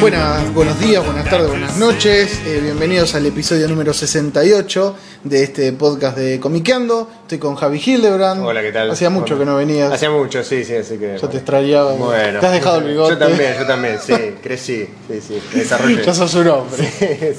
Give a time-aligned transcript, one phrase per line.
[0.00, 2.40] Buenas, buenos días, buenas tardes, buenas noches.
[2.46, 7.10] Eh, bienvenidos al episodio número 68 de este podcast de Comiqueando.
[7.20, 8.42] Estoy con Javi Hildebrand.
[8.42, 8.90] Hola, ¿qué tal?
[8.90, 9.92] Hacía mucho que no venías.
[9.92, 11.18] Hacía mucho, sí, sí, así que.
[11.20, 11.92] Yo te extrañaba.
[11.92, 12.40] Bueno.
[12.40, 13.12] Te has dejado el bigote.
[13.12, 16.02] Yo también, yo también, sí, crecí, sí, sí, me desarrollé.
[16.06, 17.36] Ya sos un hombre.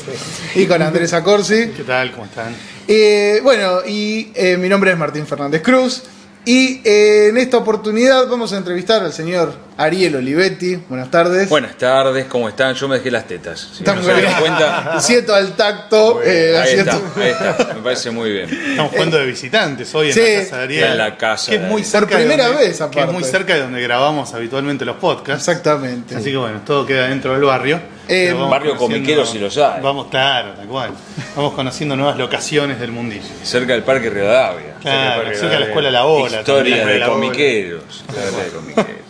[0.53, 1.69] Y con Andrés Acorsi.
[1.75, 2.11] ¿Qué tal?
[2.11, 2.55] ¿Cómo están?
[2.87, 6.03] Eh, bueno, y eh, mi nombre es Martín Fernández Cruz.
[6.45, 10.75] Y eh, en esta oportunidad vamos a entrevistar al señor Ariel Olivetti.
[10.89, 11.49] Buenas tardes.
[11.49, 12.75] Buenas tardes, ¿cómo están?
[12.75, 13.59] Yo me dejé las tetas.
[13.73, 16.21] Si Están no se dan cuenta, Siento al tacto.
[16.23, 18.49] eh, ahí está, ahí está, me parece muy bien.
[18.49, 20.83] Estamos jugando de visitantes hoy en sí, la casa de Ariel.
[20.91, 23.01] en la casa Que es muy cerca Por primera donde, vez, Que aparte.
[23.01, 25.47] es muy cerca de donde grabamos habitualmente los podcasts.
[25.47, 26.15] Exactamente.
[26.15, 27.79] Así que bueno, todo queda dentro del barrio.
[28.07, 29.81] Eh, barrio comiquero si los hay.
[29.81, 30.91] Vamos, claro, tal cual.
[31.35, 33.23] Vamos conociendo nuevas locaciones del mundillo.
[33.41, 34.75] Cerca del Parque Rivadavia.
[34.81, 36.39] Claro, Parque cerca de la escuela La Ola.
[36.39, 37.83] Historias también, de la comiqueros.
[38.07, 39.00] Historias de comiqueros.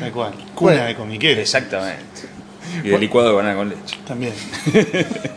[0.00, 0.32] Tal cual.
[0.54, 1.38] Cuna Bueno, de comiqueros.
[1.40, 2.00] Exactamente.
[2.84, 3.98] Y de licuado de banana con leche.
[4.06, 4.32] También.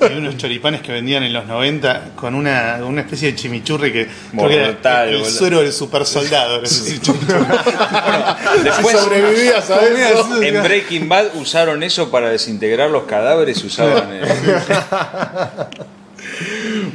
[0.01, 4.07] Hay unos choripanes que vendían en los 90 con una, una especie de chimichurri que
[4.31, 6.61] creo que era Mortal, el suero del super soldado.
[8.63, 10.43] Después, sobrevivías a eso.
[10.43, 13.63] en Breaking Bad usaron eso para desintegrar los cadáveres.
[13.63, 14.09] Usaban.
[14.11, 14.21] eh,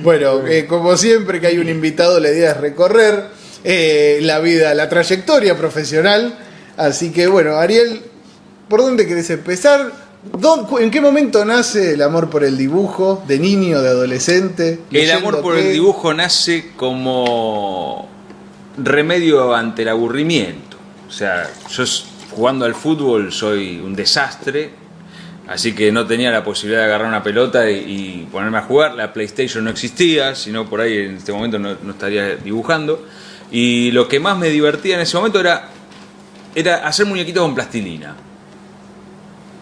[0.03, 3.25] Bueno, eh, como siempre que hay un invitado, la idea es recorrer
[3.65, 6.39] eh, la vida, la trayectoria profesional.
[6.79, 8.01] Así que bueno, Ariel,
[8.69, 9.93] ¿por dónde querés empezar?
[10.33, 13.23] ¿Dó- cu- ¿En qué momento nace el amor por el dibujo?
[13.29, 14.71] ¿De niño, de adolescente?
[14.73, 18.09] El ¿Leyendo amor por el dibujo nace como
[18.77, 20.77] remedio ante el aburrimiento.
[21.09, 21.85] O sea, yo
[22.31, 24.71] jugando al fútbol soy un desastre,
[25.49, 28.95] así que no tenía la posibilidad de agarrar una pelota y, y ponerme a jugar.
[28.95, 33.05] La PlayStation no existía, sino por ahí en este momento no, no estaría dibujando.
[33.51, 35.71] Y lo que más me divertía en ese momento era,
[36.55, 38.17] era hacer muñequitos con plastilina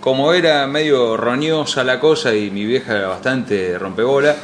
[0.07, 4.37] como era medio roñosa la cosa y mi vieja era bastante rompebola,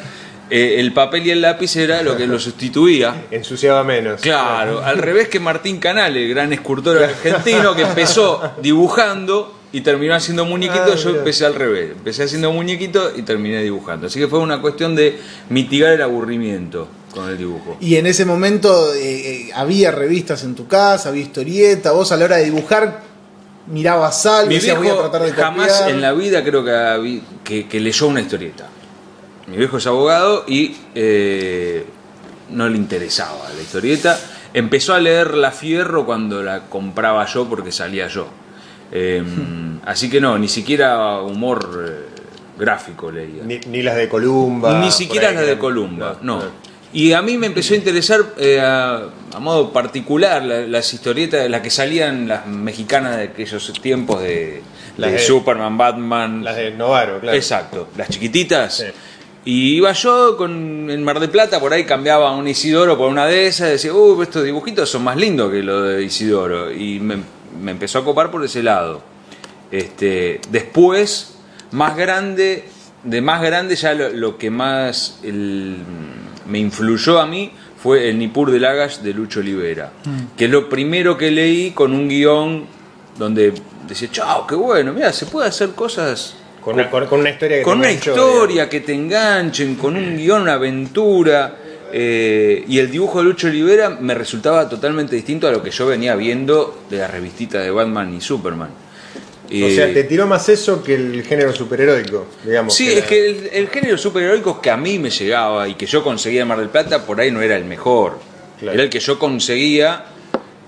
[0.50, 3.26] eh, el papel y el lápiz era lo que lo sustituía.
[3.30, 4.20] Ensuciaba menos.
[4.20, 10.16] Claro, al revés que Martín Canal, el gran escultor argentino que empezó dibujando y terminó
[10.16, 14.08] haciendo muñequitos, Ah, yo empecé al revés, empecé haciendo muñequitos y terminé dibujando.
[14.08, 17.76] Así que fue una cuestión de mitigar el aburrimiento con el dibujo.
[17.80, 22.16] Y en ese momento eh, eh, había revistas en tu casa, había historieta, vos a
[22.16, 23.12] la hora de dibujar
[23.66, 25.90] mirabas algo, Mi decías, voy a viejo tratar de jamás copiar".
[25.90, 28.66] en la vida creo que, que, que leyó una historieta.
[29.46, 31.84] Mi viejo es abogado y eh,
[32.50, 34.18] no le interesaba la historieta.
[34.54, 38.28] Empezó a leer La Fierro cuando la compraba yo porque salía yo.
[38.90, 39.22] Eh,
[39.84, 42.20] así que no, ni siquiera humor eh,
[42.58, 43.42] gráfico leía.
[43.44, 44.78] Ni, ni las de Columba.
[44.78, 46.61] Ni siquiera las de Columba, no.
[46.94, 51.48] Y a mí me empezó a interesar eh, a, a modo particular la- las historietas,
[51.48, 54.62] las que salían las mexicanas de aquellos tiempos de,
[54.98, 56.44] Las de de- Superman, Batman.
[56.44, 57.36] Las de Novaro, claro.
[57.36, 58.76] Exacto, las chiquititas.
[58.76, 58.84] Sí.
[59.44, 63.26] Y iba yo con en Mar de Plata, por ahí cambiaba un Isidoro por una
[63.26, 66.70] de esas, y decía, uh, estos dibujitos son más lindos que los de Isidoro.
[66.70, 67.16] Y me,
[67.60, 69.02] me empezó a copar por ese lado.
[69.70, 71.38] Este, después,
[71.70, 72.68] más grande,
[73.02, 75.78] de más grande ya lo, lo que más el-
[76.46, 79.92] me influyó a mí fue el Nippur de Lagash de Lucho Olivera,
[80.36, 82.64] que es lo primero que leí con un guion
[83.18, 83.52] donde
[83.88, 87.58] decía, chao, qué bueno, mira, se puede hacer cosas Con una, con, con una historia
[87.58, 91.56] que con te una historia que te enganchen, con un guion, una aventura.
[91.92, 95.86] eh, y el dibujo de Lucho Olivera me resultaba totalmente distinto a lo que yo
[95.86, 98.70] venía viendo de la revistita de Batman y Superman.
[99.52, 102.74] O sea, te tiró más eso que el género superheroico, digamos.
[102.74, 105.86] Sí, que es que el, el género superheroico que a mí me llegaba y que
[105.86, 108.18] yo conseguía en Mar del Plata, por ahí no era el mejor.
[108.58, 108.74] Claro.
[108.74, 110.06] Era el que yo conseguía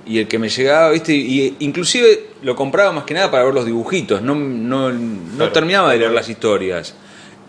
[0.07, 1.15] y el que me llegaba, ¿viste?
[1.15, 5.53] Y inclusive lo compraba más que nada para ver los dibujitos, no, no, no Claro.
[5.53, 6.95] terminaba de leer las historias.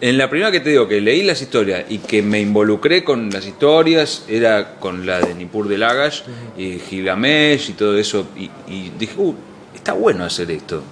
[0.01, 3.29] En la primera que te digo que leí las historias y que me involucré con
[3.29, 6.21] las historias era con la de Nippur de Lagash
[6.57, 9.33] y Gilgamesh y todo eso y, y dije, uh,
[9.73, 10.83] está bueno hacer esto.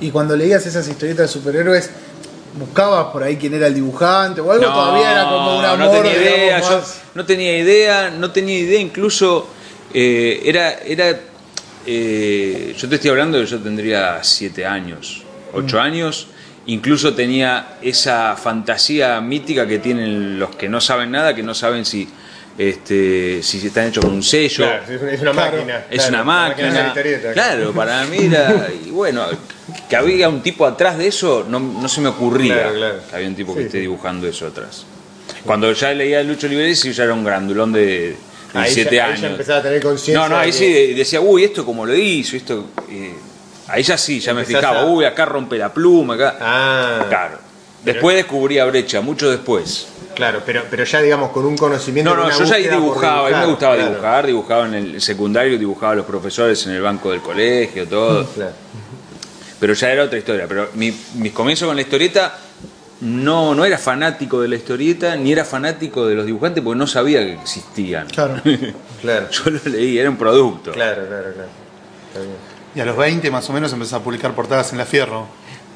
[0.00, 1.90] Y cuando leías esas historietas de superhéroes,
[2.58, 5.78] buscabas por ahí quién era el dibujante o algo, No, todavía era como un amor,
[5.78, 6.82] no tenía idea, yo
[7.14, 9.48] no tenía idea, no tenía idea, incluso
[9.94, 11.18] eh, era, era
[11.86, 15.80] eh, yo te estoy hablando de yo tendría siete años, ocho Mm.
[15.80, 16.26] años,
[16.66, 21.84] incluso tenía esa fantasía mítica que tienen los que no saben nada, que no saben
[21.84, 22.08] si
[22.58, 24.64] este, si están hechos con un sello.
[24.66, 25.84] Claro, es una- máquina.
[25.90, 26.94] Es claro, una máquina.
[27.32, 28.68] Claro, para mí era.
[28.86, 29.24] Y bueno,
[29.88, 33.28] que había un tipo atrás de eso, no, no se me ocurría Claro, que había
[33.28, 34.84] un tipo que Sí, esté dibujando eso atrás.
[35.44, 38.16] Cuando ya leía Lucho Liberesi, yo ya era un grandulón de
[38.54, 39.20] Ahí 17 ya- ahí años.
[39.22, 42.36] ya empezaba a tener conciencia No, no, ahí sí decía, uy, esto como lo hizo,
[42.36, 42.66] esto.
[42.90, 43.14] eh,
[43.68, 46.36] ahí ya sí, ya me fijaba, a- uy, acá rompe la pluma, acá.
[46.40, 47.38] Ah, Claro.
[47.84, 49.88] Después descubría brecha, mucho después.
[50.14, 52.10] Claro, pero, pero ya digamos con un conocimiento.
[52.14, 53.90] No, no, una yo ya dibujaba, a mí me gustaba claro.
[53.90, 58.26] dibujar, dibujaba en el secundario, dibujaba a los profesores en el banco del colegio, todo.
[58.34, 58.52] Claro.
[59.60, 60.46] Pero ya era otra historia.
[60.48, 62.36] Pero mi, mis comienzos con la historieta
[63.02, 66.86] no, no era fanático de la historieta, ni era fanático de los dibujantes porque no
[66.86, 68.08] sabía que existían.
[68.08, 68.40] Claro.
[69.02, 70.70] Claro, Yo lo leí, era un producto.
[70.70, 71.48] claro, claro, claro.
[72.08, 72.36] Está bien.
[72.74, 75.26] Y a los 20 más o menos empezó a publicar portadas en la Fierro.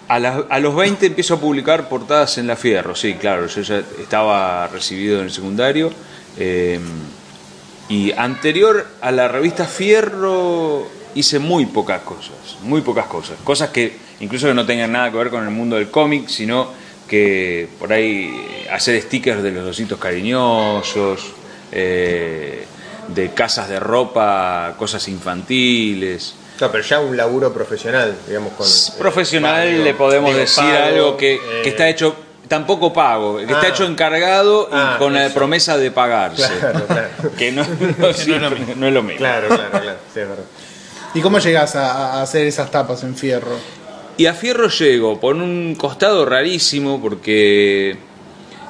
[0.09, 3.83] A, a los 20 empiezo a publicar portadas en La Fierro, sí, claro, yo ya
[3.99, 5.91] estaba recibido en el secundario.
[6.39, 6.79] eh,
[7.89, 13.39] y anterior a la revista Fierro hice muy pocas cosas, muy pocas cosas.
[13.45, 16.69] Cosas que incluso que no tengan nada que ver con el mundo del cómic, sino
[17.09, 21.33] que por ahí hacer stickers de los ositos cariñosos,
[21.71, 22.67] eh,
[23.09, 26.35] de casas de ropa, cosas infantiles.
[26.57, 28.67] Claro, pero ya un laburo profesional, digamos, con.
[28.67, 32.15] eh, profesional pago, le podemos digo, decir pago, algo que, eh, que está hecho
[32.49, 33.69] tampoco pago, que está Ah.
[33.69, 36.49] hecho encargado y Ah, con la promesa de pagarse.
[36.61, 37.09] Claro, claro.
[37.39, 37.63] Que no,
[37.99, 39.19] no siempre- no es lo mismo.
[39.19, 39.99] Claro, claro, claro.
[40.15, 40.45] Sí, es verdad.
[41.15, 43.57] ¿Y cómo llegás a, a hacer esas tapas en fierro?
[44.19, 47.99] Y a Fierro llego por un costado rarísimo porque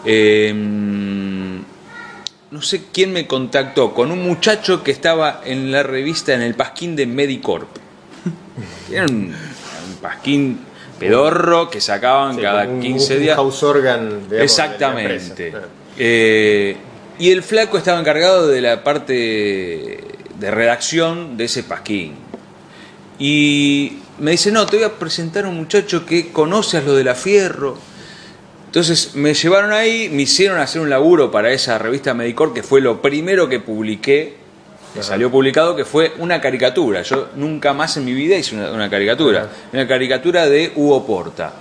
[0.04, 0.52] eh,
[2.56, 6.54] no sé quién me contactó con un muchacho que estaba en la revista en el
[6.54, 7.68] pasquín de Medicorp.
[8.90, 10.58] Era un, un pasquín
[10.98, 13.36] pedorro que sacaban Sí, cada un- 15 un días.
[13.36, 15.52] house organ, digamos, de la Exactamente.
[15.98, 16.76] Eh,
[17.18, 20.00] y el flaco estaba encargado de la parte
[20.38, 22.14] de redacción de ese pasquín.
[23.18, 26.94] Y me dice, no, te voy a presentar a un muchacho que conoce a lo
[26.94, 27.78] de la Fierro.
[28.66, 32.80] Entonces me llevaron ahí, me hicieron hacer un laburo para esa revista Medicor, que fue
[32.80, 34.34] lo primero que publiqué,
[34.94, 37.02] que salió publicado, que fue una caricatura.
[37.02, 39.48] Yo nunca más en mi vida hice una, una caricatura.
[39.72, 41.52] Una caricatura de Hugo Porta.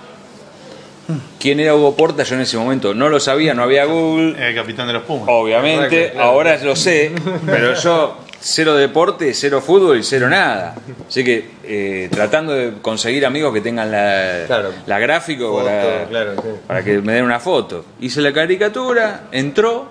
[1.38, 2.24] ¿Quién era Hugo Porta?
[2.24, 4.34] Yo en ese momento no lo sabía, no había Google.
[4.48, 5.26] El capitán de los Pumas.
[5.28, 6.28] Obviamente, Claro.
[6.30, 7.12] ahora lo sé,
[7.46, 8.16] pero yo
[8.48, 10.76] cero deporte, cero fútbol y cero nada.
[11.08, 14.72] Así que eh, tratando de conseguir amigos que tengan la, Claro.
[14.86, 16.48] la gráfico Foto, para, claro, sí.
[16.66, 17.84] para que me den una foto.
[18.00, 19.90] Hice la caricatura, entró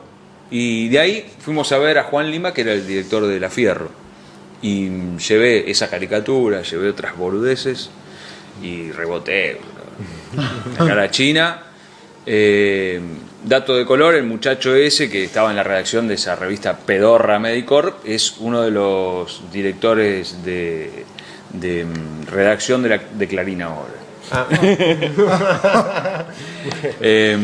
[0.50, 3.50] y de ahí fuimos a ver a Juan Lima, que era el director de La
[3.50, 3.90] Fierro.
[4.62, 7.90] Y llevé esa caricatura, llevé otras boludeces
[8.63, 9.60] y reboté.
[10.80, 11.62] La cara china.
[12.25, 13.00] Eh,
[13.45, 17.39] dato de color, el muchacho ese que estaba en la redacción de esa revista Pedorra
[17.39, 21.06] Medicorp es uno de los directores de,
[21.53, 23.94] de, mm, redacción de, la, de Clarín ahora.
[24.31, 24.47] Ah,
[27.00, 27.38] Eh,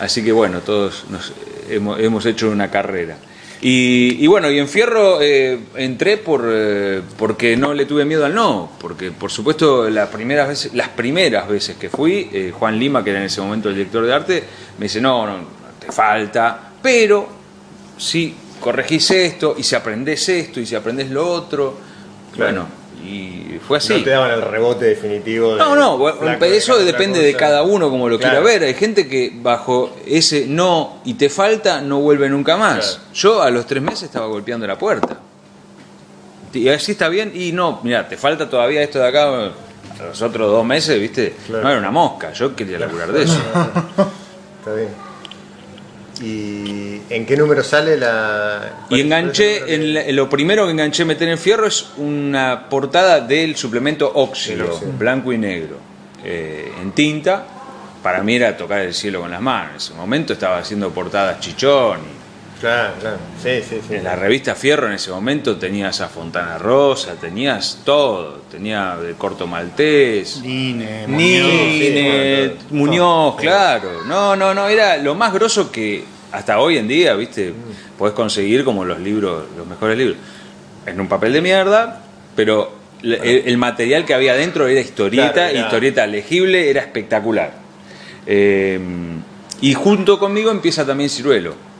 [0.00, 1.32] así que bueno, todos nos
[1.68, 3.18] hemos, hemos hecho una carrera.
[3.64, 8.24] Y, y bueno, y en Fierro eh, entré por, eh, porque no le tuve miedo
[8.24, 12.76] al no, porque por supuesto las primeras veces, las primeras veces que fui, eh, Juan
[12.76, 14.44] Lima, que era en ese momento el director de arte,
[14.78, 15.36] me dice, no, no,
[15.78, 17.28] te falta, pero
[17.96, 21.76] si corregís esto, y si aprendés esto, y si aprendés lo otro,
[22.34, 22.52] Claro.
[22.52, 22.68] bueno,
[23.04, 23.94] y fue así.
[23.94, 25.52] No te daban el rebote definitivo.
[25.54, 28.40] de No, no, flaco, eso depende de cada uno como lo Claro.
[28.42, 28.62] quiera ver.
[28.68, 32.96] Hay gente que bajo ese no y te falta no vuelve nunca más.
[32.96, 33.12] Claro.
[33.14, 35.18] Yo a los tres meses estaba golpeando la puerta.
[36.54, 39.28] Y así está bien y no, mira, te falta todavía esto de acá.
[40.00, 41.62] A los otros dos meses, viste, Claro.
[41.64, 42.32] no era una mosca.
[42.32, 43.36] Yo quería laburar de eso.
[44.60, 44.88] Está bien.
[46.22, 48.84] ¿Y en qué número sale la.?
[48.90, 53.56] Y enganché, en, la- lo primero que enganché meter en fierro es una portada del
[53.56, 54.80] suplemento óxido.
[54.98, 55.76] blanco y negro,
[56.24, 57.44] eh, en tinta.
[58.02, 59.70] Para mí era tocar el cielo con las manos.
[59.72, 62.21] En ese momento estaba haciendo portadas chichón.
[62.62, 63.16] Claro, claro.
[63.42, 63.96] Sí, sí, sí.
[63.96, 68.40] En la revista Fierro en ese momento tenías a Fontana Rosa, tenías todo.
[68.52, 70.40] Tenía de Corto Maltés.
[70.42, 73.36] Nine, Nine, sí, bueno, Muñoz, todo.
[73.36, 73.90] claro.
[74.06, 77.52] No, no, no, era lo más grosso que hasta hoy en día, ¿viste?
[77.98, 80.16] Podés conseguir como los libros, los mejores libros.
[80.86, 82.00] En un papel de mierda,
[82.36, 87.54] pero el, el material que había dentro era historieta, Claro, historieta legible, era espectacular.
[88.24, 88.78] Eh,
[89.60, 91.71] y junto conmigo empieza también Ciruelo.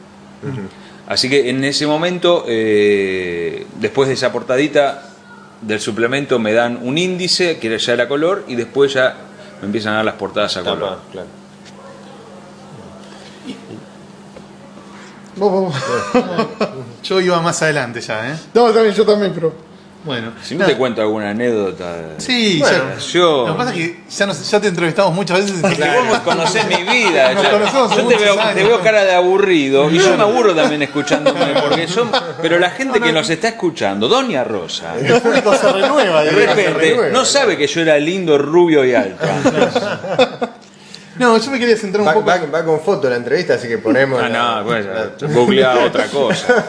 [1.06, 5.02] Así que en ese momento, eh, después de esa portadita
[5.60, 9.16] del suplemento, me dan un índice, que ya era color, y después ya
[9.60, 10.98] me empiezan a dar las portadas a color.
[11.10, 11.28] Claro.
[15.36, 15.74] Vos, vos.
[17.02, 18.38] Yo iba más adelante ya, ¿eh?
[18.54, 19.71] No, también, yo también, pero.
[20.04, 20.32] Bueno.
[20.42, 20.72] Si no nada.
[20.72, 21.94] te cuento alguna anécdota.
[22.18, 22.98] Sí, Bueno, ya.
[22.98, 25.62] yo- Lo que pasa es que ya, nos- ya te entrevistamos muchas veces.
[25.64, 27.32] Es que vos conocés mi vida.
[27.34, 28.54] Nos ya- conocemos hace yo te veo, años.
[28.54, 31.40] te veo cara de aburrido y yo me aburro también escuchándome.
[31.60, 32.08] Porque yo,
[32.40, 36.24] pero la gente que nos está escuchando, Doña Rosa, El público se renueva.
[36.24, 39.24] de repente no sabe que yo era lindo, rubio y alto.
[41.18, 42.26] No, yo me quería centrar un Va, poco.
[42.26, 44.20] va- va con foto la entrevista, así que ponemos.
[44.22, 46.66] Ah, la- no, pues, la- googleaba otra cosa.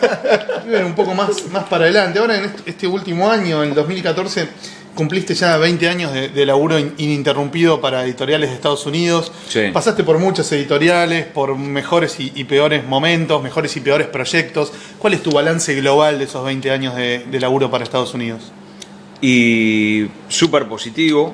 [0.67, 2.19] Ver un poco más, más para adelante.
[2.19, 4.47] Ahora en este, este último año, en el 2014,
[4.95, 9.31] cumpliste ya 20 años de, de laburo in- ininterrumpido para editoriales de Estados Unidos.
[9.47, 9.69] Sí.
[9.73, 14.71] Pasaste por muchas editoriales, por mejores y, y peores momentos, mejores y peores proyectos.
[14.99, 18.51] ¿Cuál es tu balance global de esos 20 años de, de laburo para Estados Unidos?
[19.21, 21.33] Y súper positivo,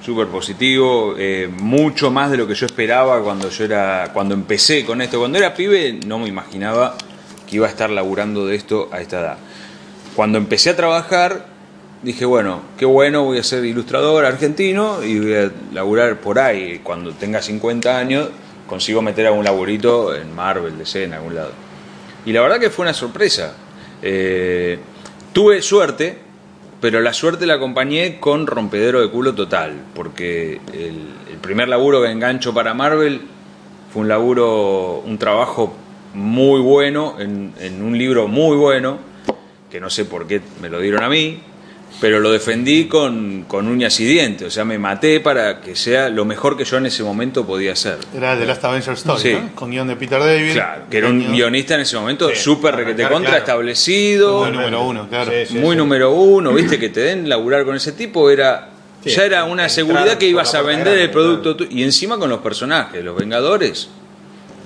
[0.00, 4.84] súper positivo, eh, mucho más de lo que yo esperaba cuando yo era, cuando empecé
[4.84, 5.18] con esto.
[5.18, 6.96] Cuando era pibe no me imaginaba
[7.46, 9.38] que iba a estar laburando de esto a esta edad.
[10.14, 11.46] Cuando empecé a trabajar,
[12.02, 16.80] dije, bueno, qué bueno, voy a ser ilustrador argentino y voy a laburar por ahí.
[16.82, 18.28] Cuando tenga 50 años,
[18.66, 21.52] consigo meter algún laburito en Marvel, DC, en algún lado.
[22.24, 23.54] Y la verdad que fue una sorpresa.
[24.02, 24.78] Eh,
[25.32, 26.18] tuve suerte,
[26.86, 32.12] pero la suerte la acompañé con rompedero de culo total, porque el, primer laburo que
[32.12, 33.22] engancho para Marvel
[33.92, 35.74] fue un laburo, un trabajo
[36.14, 38.98] muy bueno, en, en un libro muy bueno,
[39.68, 41.40] que no sé por qué me lo dieron a mí,
[42.00, 46.08] pero lo defendí con, con uñas y dientes, o sea, me maté para que sea
[46.10, 47.98] lo mejor que yo en ese momento podía hacer.
[48.14, 49.32] Era The Last Avenger Story, Sí.
[49.32, 49.54] ¿no?
[49.54, 50.52] Con guion de Peter David.
[50.52, 53.36] Claro, que era un Guión- guionista en ese momento Sí, súper requete contra claro.
[53.38, 55.30] establecido, Muy número uno, claro.
[55.32, 55.78] Sí, sí, muy sí.
[55.78, 58.70] número uno, viste, que te den laburar con ese tipo era
[59.02, 62.28] Sí, ya era una seguridad que ibas a vender el producto tu- y encima con
[62.28, 63.88] los personajes, los Vengadores,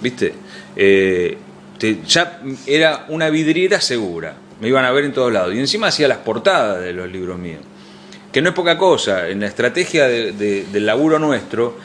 [0.00, 0.34] viste,
[0.76, 1.37] Eh,
[1.78, 5.88] te- ya era una vidriera segura, me iban a ver en todos lados y encima
[5.88, 7.60] hacía las portadas de los libros míos,
[8.32, 11.76] que no es poca cosa, en la estrategia de- de- del laburo nuestro,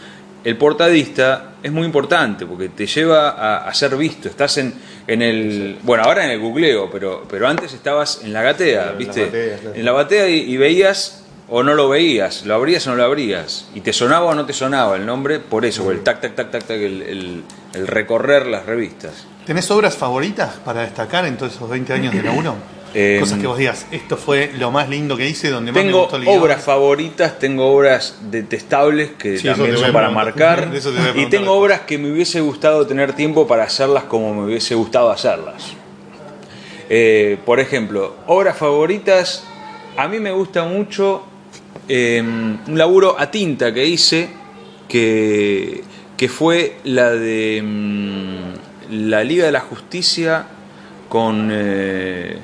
[0.44, 4.28] el portadista es muy importante porque te lleva a, a ser visto.
[4.30, 4.76] Estás en,
[5.08, 5.80] en el.
[5.82, 9.26] Bueno, ahora en el googleo, pero, pero antes estabas en la gatea, En la ¿viste?
[9.26, 9.76] batea, claro.
[9.76, 13.06] En la batea y, y veías o no lo veías, lo abrías o no lo
[13.06, 13.68] abrías.
[13.74, 16.36] Y te sonaba o no te sonaba el nombre por eso, por el tac, tac,
[16.36, 19.26] tac, tac, tac, el, el- el recorrer las revistas.
[19.46, 22.56] ¿Tenés obras favoritas para destacar en todos esos 20 años de laburo?
[22.96, 25.88] Eh, Cosas que vos digas, esto fue lo más lindo que hice, donde más me
[25.88, 30.70] Tengo gustó el obras favoritas, tengo obras detestables que Sí, también son para marcar.
[31.16, 35.12] Y tengo obras que me hubiese gustado tener tiempo para hacerlas como me hubiese gustado
[35.12, 35.74] hacerlas.
[36.90, 39.44] Eh, por ejemplo, obras favoritas,
[39.98, 41.24] a mí me gusta mucho
[41.88, 44.30] eh, un laburo a tinta que hice,
[44.88, 45.84] que,
[46.18, 50.46] que fue la de mm, la Liga de la Justicia
[51.10, 51.50] con...
[51.52, 52.38] eh,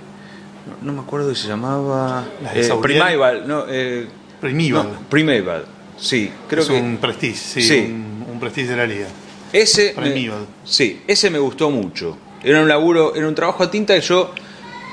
[0.81, 2.25] no, me acuerdo que se llamaba...
[2.43, 2.73] ¿La de eh?
[2.81, 4.07] Primeval, no, eh,
[4.39, 4.93] Primeval.
[4.93, 5.65] no, Primeval,
[5.97, 6.79] sí, creo es que...
[6.79, 7.79] un prestige, sí, Sí.
[7.79, 9.07] Un, un prestige de la liga.
[9.53, 10.45] Ese Primeval.
[10.63, 12.17] sí, ese me gustó mucho.
[12.43, 14.33] Era un laburo, era un trabajo a tinta que yo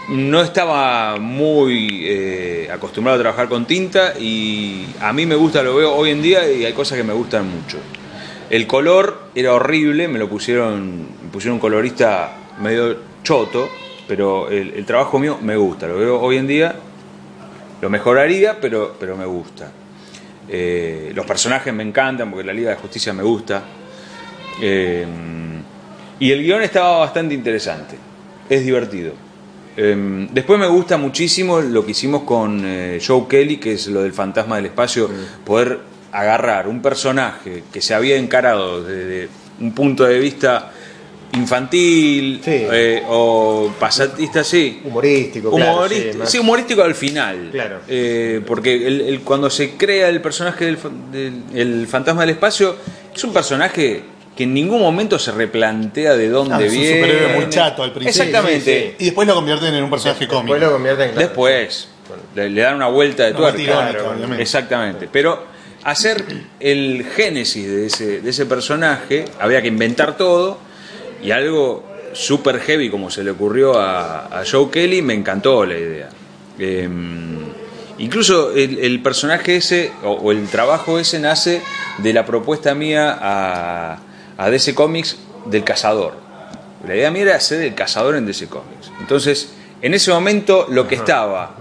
[0.09, 5.77] no estaba muy eh, acostumbrado a trabajar con tinta y a mí me gusta, lo
[5.77, 7.79] veo hoy en día y hay cosas que me gustan mucho.
[8.51, 13.69] El color era horrible, me lo pusieron, me pusieron un colorista medio choto,
[14.07, 16.75] pero el, el trabajo mío me gusta, lo veo hoy en día,
[17.83, 19.71] lo mejoraría, pero, pero me gusta.
[20.49, 23.63] Eh, los personajes me encantan porque la Liga de Justicia me gusta.
[24.63, 25.05] Eh,
[26.19, 27.99] y el guion estaba bastante interesante.
[28.49, 29.13] Es divertido.
[29.77, 34.01] Eh, después me gusta muchísimo lo que hicimos con eh, Joe Kelly, que es lo
[34.01, 35.11] del fantasma del espacio,
[35.45, 35.79] poder
[36.11, 39.29] agarrar un personaje que se había encarado desde
[39.61, 40.73] un punto de vista
[41.35, 42.51] infantil Sí.
[42.73, 44.81] eh, o pasatista, sí.
[44.85, 45.89] Humorístico, claro.
[46.27, 47.49] Sí, humorístico al final.
[47.53, 47.81] Claro.
[47.89, 50.79] Eh, porque el- el- cuando se crea el personaje del,
[51.13, 52.77] del- el fantasma del espacio,
[53.15, 54.03] es un personaje
[54.37, 57.01] que en ningún momento se replantea de dónde Ah, es un viene.
[57.01, 58.23] superhéroe muy chato al principio.
[58.23, 58.95] Exactamente.
[58.99, 60.55] Y después lo convierten en un personaje cómico.
[60.55, 61.27] Después lo convierten claro.
[61.29, 61.89] Después
[62.37, 64.11] le, le dan una vuelta de No, tuerca.
[64.15, 64.43] obviamente.
[64.43, 65.09] Exactamente.
[65.11, 65.45] Pero
[65.83, 66.25] hacer
[66.61, 70.59] el génesis de ese, de ese personaje, había que inventar todo
[71.23, 75.79] y algo super heavy como se le ocurrió a, a Joe Kelly, me encantó la
[75.79, 76.09] idea.
[76.59, 76.89] Eh,
[77.99, 81.63] Incluso el, el personaje ese, o, o el trabajo ese, nace
[81.99, 83.99] de la propuesta mía a,
[84.37, 86.15] a DC Comics del cazador.
[86.87, 88.93] La idea mía era hacer el cazador en DC Comics.
[89.01, 91.57] Entonces, en ese momento, lo que estaba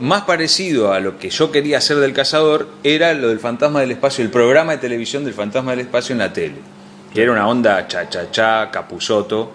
[0.00, 3.90] más parecido a lo que yo quería hacer del cazador era lo del fantasma del
[3.90, 6.56] espacio, el programa de televisión del fantasma del espacio en la tele.
[7.12, 9.52] Que era una onda cha cha cha, capuzoto.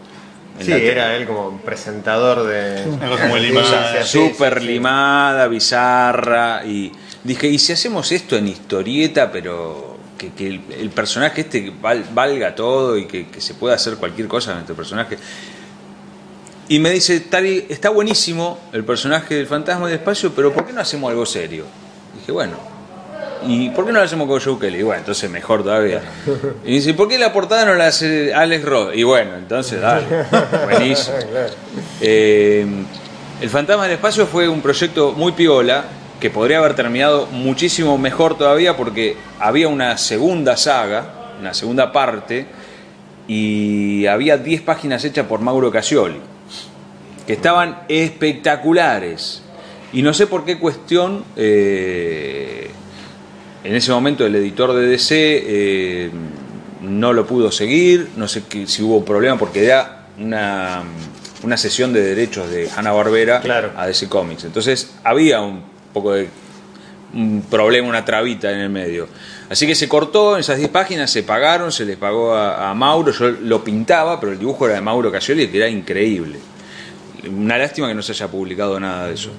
[0.60, 2.84] en Sí, era él como presentador de.
[2.88, 4.04] Una cosa muy limada.
[4.04, 4.68] Sí, sí, súper sí.
[4.68, 6.64] limada, bizarra.
[6.66, 6.92] Y
[7.24, 12.06] dije, ¿y si hacemos esto en historieta, pero que, que el, el personaje este val-
[12.14, 15.18] valga todo y que, que se pueda hacer cualquier cosa con este personaje?
[16.70, 20.74] Y me dice, Tari, está buenísimo el personaje del fantasma del espacio, pero ¿por qué
[20.74, 21.64] no hacemos algo serio?
[22.20, 22.58] Dije, bueno,
[23.46, 24.80] ¿y por qué no lo hacemos con Joe Kelly?
[24.80, 26.02] Y bueno, entonces mejor todavía.
[26.64, 28.96] Y dice, ¿por qué la portada no la hace Alex Ross?
[28.96, 30.06] Y bueno, entonces dale,
[30.66, 31.18] buenísimo.
[32.02, 32.66] Eh,
[33.42, 35.86] el Fantasma del Espacio fue un proyecto muy piola
[36.20, 42.48] que podría haber terminado muchísimo mejor todavía porque había una segunda saga, una segunda parte,
[43.28, 46.20] y había 10 páginas hechas por Mauro Casioli,
[47.26, 49.44] que estaban espectaculares.
[49.94, 52.67] Y no sé por qué cuestión, eh,
[53.68, 56.10] en ese momento el editor de DC eh,
[56.82, 60.84] no lo pudo seguir, no sé si hubo problema porque era una,
[61.44, 63.72] una sesión de derechos de Hanna Barbera Claro.
[63.76, 64.46] a DC Comics.
[64.46, 66.30] Entonces había un poco de
[67.14, 69.10] un problema, una trabita en el medio.
[69.50, 73.12] Así que se cortó, esas 10 páginas se pagaron, se les pagó a, a Mauro,
[73.12, 76.40] yo lo pintaba, pero el dibujo era de Mauro Casioli, que era increíble.
[77.30, 79.32] Una lástima que no se haya publicado nada de eso.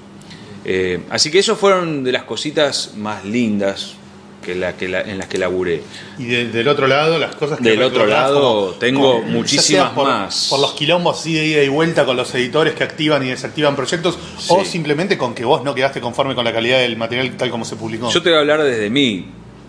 [0.67, 3.95] Eh, así que eso fueron de las cositas más lindas
[4.43, 5.83] que la, que la- en las que laburé.
[6.19, 10.47] Y de- del otro lado, las cosas que Del otro lado, tengo muchísimas por, más.
[10.49, 13.77] Por los quilombos así de ida y vuelta con los editores que activan y desactivan
[13.77, 14.19] proyectos,
[14.49, 17.65] o simplemente con que vos no quedaste conforme con la calidad del material tal como
[17.65, 18.11] se publicó.
[18.11, 19.27] Yo te voy a hablar desde mí,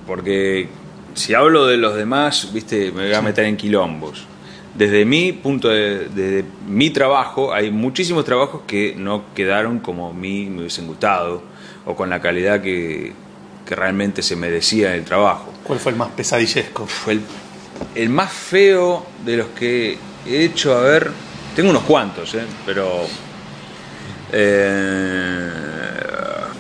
[0.08, 0.68] porque
[1.16, 4.24] si hablo de los demás, viste, me voy a meter en quilombos.
[4.76, 10.14] Desde mi punto de, de mi trabajo, hay muchísimos trabajos que no quedaron como a
[10.14, 11.42] mí me hubiesen gustado,
[11.86, 13.12] o con la calidad que,
[13.70, 15.54] que realmente se merecía el trabajo.
[15.64, 16.88] ¿Cuál fue el más pesadillesco?
[16.88, 17.22] Fue el,
[17.94, 21.12] el más feo de los que he hecho, a ver,
[21.56, 22.46] tengo unos cuantos, ¿eh?
[22.66, 23.06] pero...
[24.32, 25.52] eh,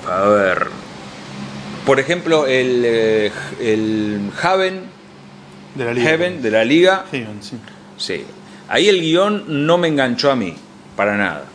[0.08, 0.68] a ver,
[1.84, 4.84] por ejemplo, el, eh, el Haven,
[5.74, 6.10] De la liga.
[6.12, 7.58] Heaven de la liga, Heaven, sí.
[7.98, 8.24] sí.
[8.68, 10.54] Ahí el guion no me enganchó a mí,
[10.96, 11.46] para nada.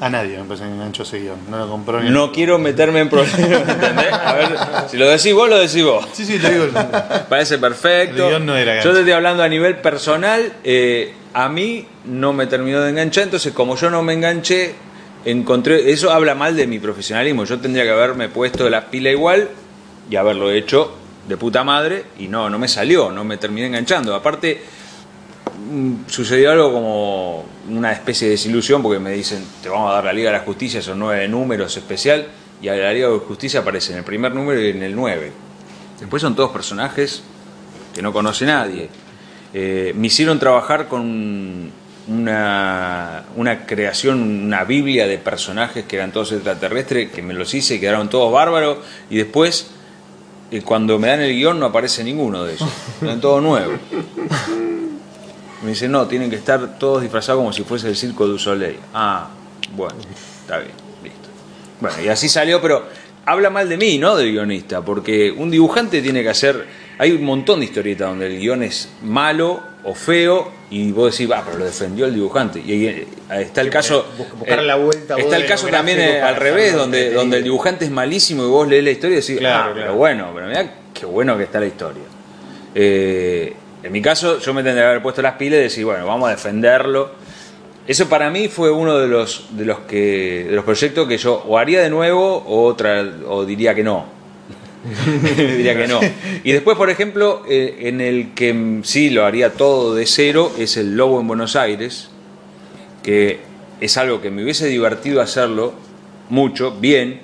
[0.00, 1.38] A nadie me parece que enganchó ese guion.
[1.48, 2.10] No lo compró ni.
[2.10, 4.12] No quiero meterme en problemas, ¿entendés?
[4.12, 4.48] A ver,
[4.90, 6.04] si lo decís vos, lo decís vos.
[6.12, 6.66] Sí, sí, te digo.
[7.28, 8.24] Parece perfecto.
[8.24, 8.92] El guion no era yo gancho.
[8.92, 10.52] te estoy hablando a nivel personal.
[10.64, 13.24] eh, a mí no me terminó de enganchar.
[13.24, 14.74] Entonces, como yo no me enganché,
[15.24, 15.90] encontré.
[15.92, 17.44] Eso habla mal de mi profesionalismo.
[17.44, 19.48] Yo tendría que haberme puesto la pila igual
[20.10, 20.92] y haberlo hecho
[21.28, 22.04] de puta madre.
[22.18, 23.10] Y no, no me salió.
[23.12, 24.14] No me terminé enganchando.
[24.14, 24.60] Aparte,
[26.06, 30.12] sucedió algo como una especie de desilusión porque me dicen, te vamos a dar la
[30.12, 32.26] Liga de la Justicia, son nueve números especial,
[32.60, 35.32] y a la Liga de Justicia aparece en el primer número y en el nueve.
[36.00, 37.22] Después son todos personajes
[37.94, 38.88] que no conoce nadie.
[39.52, 41.70] Eh, me hicieron trabajar con
[42.08, 47.76] una, una creación, una biblia de personajes que eran todos extraterrestres, que me los hice
[47.76, 48.78] y quedaron todos bárbaros,
[49.10, 49.70] y después,
[50.50, 52.68] eh, cuando me dan el guion, no aparece ninguno de ellos,
[53.02, 53.78] eran todos nuevos.
[55.64, 58.76] Me dicen, no, tienen que estar todos disfrazados como si fuese el circo du Soleil.
[58.92, 59.28] Ah,
[59.74, 59.94] bueno,
[60.42, 60.72] está bien,
[61.02, 61.28] listo.
[61.80, 62.84] Bueno, y así salió, pero
[63.24, 64.14] habla mal de mí, ¿no?
[64.16, 66.66] Del guionista, porque un dibujante tiene que hacer.
[66.98, 71.30] Hay un montón de historietas donde el guion es malo o feo y vos decís,
[71.30, 72.60] va, pero lo defendió el dibujante.
[72.64, 73.06] Y ahí eh,
[73.40, 74.06] está el caso.
[74.18, 77.38] bus- buscar la vuelta, vos Está el de caso también eh, al revés, donde, donde
[77.38, 79.80] el dibujante es malísimo y vos lees la historia y decís, Claro, ah, claro.
[79.80, 82.02] pero bueno, pero mirá qué bueno que está la historia.
[82.74, 86.06] Eh, en mi caso, yo me tendría que haber puesto las pilas y decir, bueno,
[86.06, 87.10] vamos a defenderlo.
[87.86, 91.44] Eso para mí fue uno de los de los que de los proyectos que yo
[91.46, 94.06] o haría de nuevo o otra o diría que no.
[95.36, 96.00] diría que no.
[96.44, 100.76] Y después, por ejemplo, eh, en el que sí lo haría todo de cero es
[100.76, 102.10] el Lobo en Buenos Aires,
[103.02, 103.40] que
[103.80, 105.74] es algo que me hubiese divertido hacerlo
[106.30, 107.20] mucho, bien,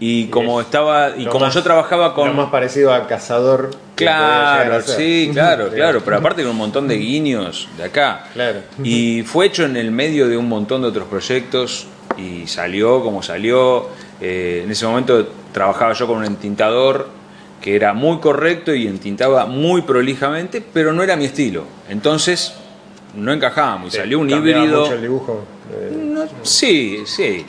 [0.00, 3.70] y como estaba y Lo como más- yo trabajaba con Lo más parecido a cazador.
[3.98, 8.26] Claro, sí, claro, claro, pero aparte con un montón de guiños de acá.
[8.32, 8.60] Claro.
[8.82, 13.22] Y fue hecho en el medio de un montón de otros proyectos y salió como
[13.22, 13.88] salió.
[14.20, 17.08] Eh, en ese momento trabajaba yo con un entintador
[17.60, 21.64] que era muy correcto y entintaba muy prolijamente, pero no era mi estilo.
[21.88, 22.54] Entonces
[23.14, 24.82] no encajábamos y salió un híbrido.
[24.82, 25.44] mucho el dibujo.
[25.72, 27.44] eh, No, sí, sí.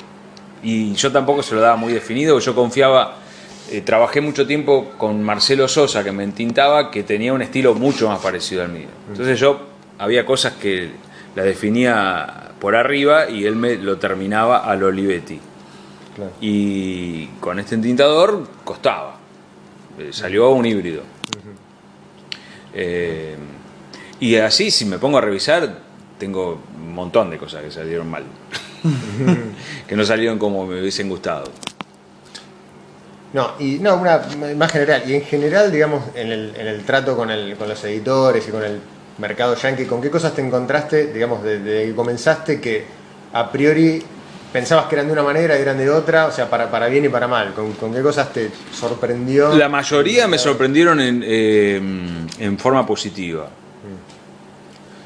[0.63, 3.15] Y yo tampoco se lo daba muy definido, yo confiaba
[3.71, 8.07] eh, trabajé mucho tiempo con Marcelo Sosa, que me entintaba, que tenía un estilo mucho
[8.07, 8.87] más parecido al mío.
[9.09, 9.59] Entonces yo
[9.97, 10.89] había cosas que
[11.35, 15.39] la definía por arriba y él me lo terminaba al Olivetti.
[16.15, 16.31] Claro.
[16.41, 19.17] Y con este entintador costaba.
[19.99, 21.03] Eh, salió un híbrido.
[22.73, 23.35] Eh,
[24.19, 25.79] y así, si me pongo a revisar,
[26.17, 28.23] tengo un montón de cosas que salieron mal.
[29.87, 31.51] que no salieron como me hubiesen gustado.
[33.33, 34.21] No, y no, una
[34.55, 35.03] más general.
[35.05, 38.51] Y en general, digamos, en el, en el trato con, el, con los editores y
[38.51, 38.79] con el
[39.19, 42.85] mercado yankee, ¿con qué cosas te encontraste, digamos, desde de que comenzaste que
[43.33, 44.01] a priori
[44.51, 46.25] pensabas que eran de una manera y eran de otra?
[46.25, 47.53] O sea, para, para bien y para mal.
[47.53, 49.53] ¿Con, con qué cosas te sorprendió?
[49.55, 51.79] La mayoría me sorprendieron en, eh,
[52.39, 53.49] en forma positiva.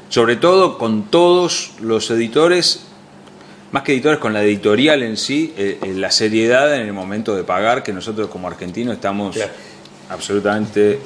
[0.08, 2.86] Sobre todo con todos los editores,
[3.72, 7.34] más que editores, con la editorial en sí, eh, eh, la seriedad en el momento
[7.34, 9.50] de pagar, que nosotros como argentinos estamos Claro.
[10.10, 10.98] absolutamente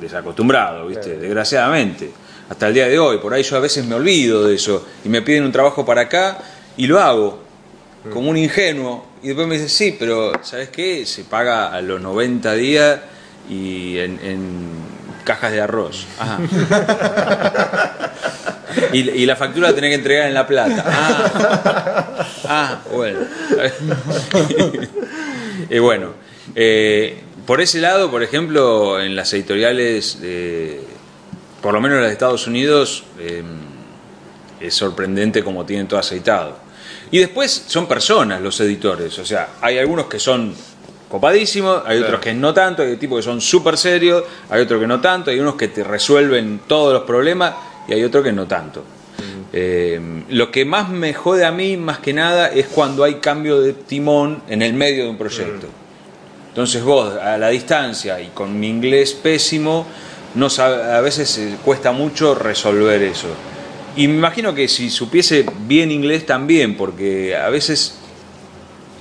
[0.00, 1.04] desacostumbrados, ¿viste?
[1.04, 1.20] Claro.
[1.20, 2.10] Desgraciadamente.
[2.48, 5.08] Hasta el día de hoy, por ahí yo a veces me olvido de eso y
[5.08, 6.38] me piden un trabajo para acá
[6.76, 7.38] y lo hago
[8.12, 9.06] como un ingenuo.
[9.22, 11.06] Y después me dicen, sí, pero ¿sabes qué?
[11.06, 12.98] Se paga a los 90 días
[13.48, 14.48] y en, en
[15.30, 16.06] cajas de arroz.
[16.18, 16.38] Ajá.
[18.92, 20.84] Y, y la factura la tenés que entregar en La Plata.
[20.86, 23.18] Ah, ah bueno.
[25.70, 26.12] y bueno,
[26.54, 30.80] eh, por ese lado, por ejemplo, en las editoriales, de-
[31.60, 33.42] por lo menos en las de Estados Unidos, eh,
[34.60, 36.56] es sorprendente como tienen todo aceitado.
[37.10, 40.54] Y después son personas los editores, o sea, hay algunos que son
[41.10, 44.86] copadísimos, hay otros que no tanto, hay tipos que son súper serios, hay otros que
[44.86, 47.54] no tanto, hay unos que te resuelven todos los problemas
[47.88, 48.84] y hay otros que no tanto.
[49.52, 53.60] Eh, lo que más me jode a mí, más que nada, es cuando hay cambio
[53.60, 55.66] de timón en el medio de un proyecto.
[56.48, 59.86] Entonces vos, a la distancia y con mi inglés pésimo,
[60.36, 63.26] no sabe- a veces eh, cuesta mucho resolver eso.
[63.96, 67.96] Y me imagino que si supiese bien inglés también, porque a veces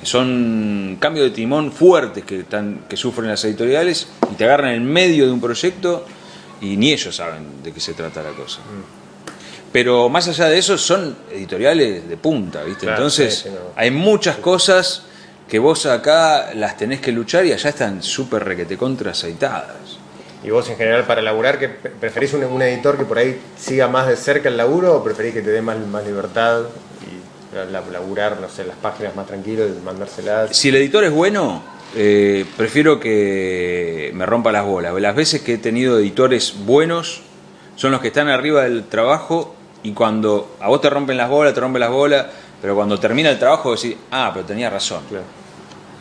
[0.04, 4.86] son cambios de timón fuertes que, están, que sufren las editoriales y te agarran en
[4.86, 6.06] medio de un proyecto
[6.62, 8.60] y ni ellos saben de qué se trata la cosa.
[9.72, 12.82] Pero más allá de eso, son editoriales de punta, ¿viste?
[12.82, 13.74] Claro, Entonces, sí, sí, no.
[13.76, 15.04] hay muchas cosas
[15.48, 20.00] que vos acá las tenés que luchar y allá están súper requete contra aceitadas.
[20.44, 23.88] ¿Y vos en general para laburar, que preferís un, un editor que por ahí siga
[23.88, 26.64] más de cerca el laburo o preferís que te dé más, más libertad
[27.92, 30.56] laburar, no sé, las páginas más tranquilo y mandárselas?
[30.56, 31.64] Si el editor es bueno,
[31.96, 34.94] eh, prefiero que me rompa las bolas.
[35.00, 37.22] Las veces que he tenido editores buenos
[37.76, 41.54] son los que están arriba del trabajo y cuando a vos te rompen las bolas,
[41.54, 42.26] te rompen las bolas,
[42.62, 45.04] pero cuando termina el trabajo decís, ah, pero tenía razón.
[45.10, 45.26] Claro.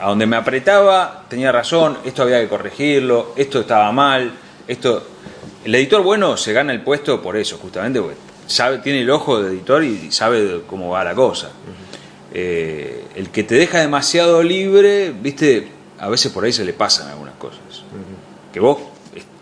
[0.00, 4.32] A donde me apretaba, tenía razón, esto había que corregirlo, esto estaba mal,
[4.66, 5.06] esto...
[5.64, 8.16] El editor bueno se gana el puesto por eso, justamente, porque
[8.48, 11.50] sabe, tiene el ojo de editor y sabe cómo va la cosa.
[12.34, 17.08] Eh, el que te deja demasiado libre, viste, a veces por ahí se le pasan
[17.08, 17.60] algunas cosas.
[18.52, 18.78] Que vos,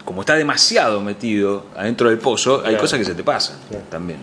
[0.05, 2.81] como estás demasiado metido adentro del pozo, hay Claro.
[2.81, 3.85] cosas que se te pasan Claro.
[3.90, 4.19] también.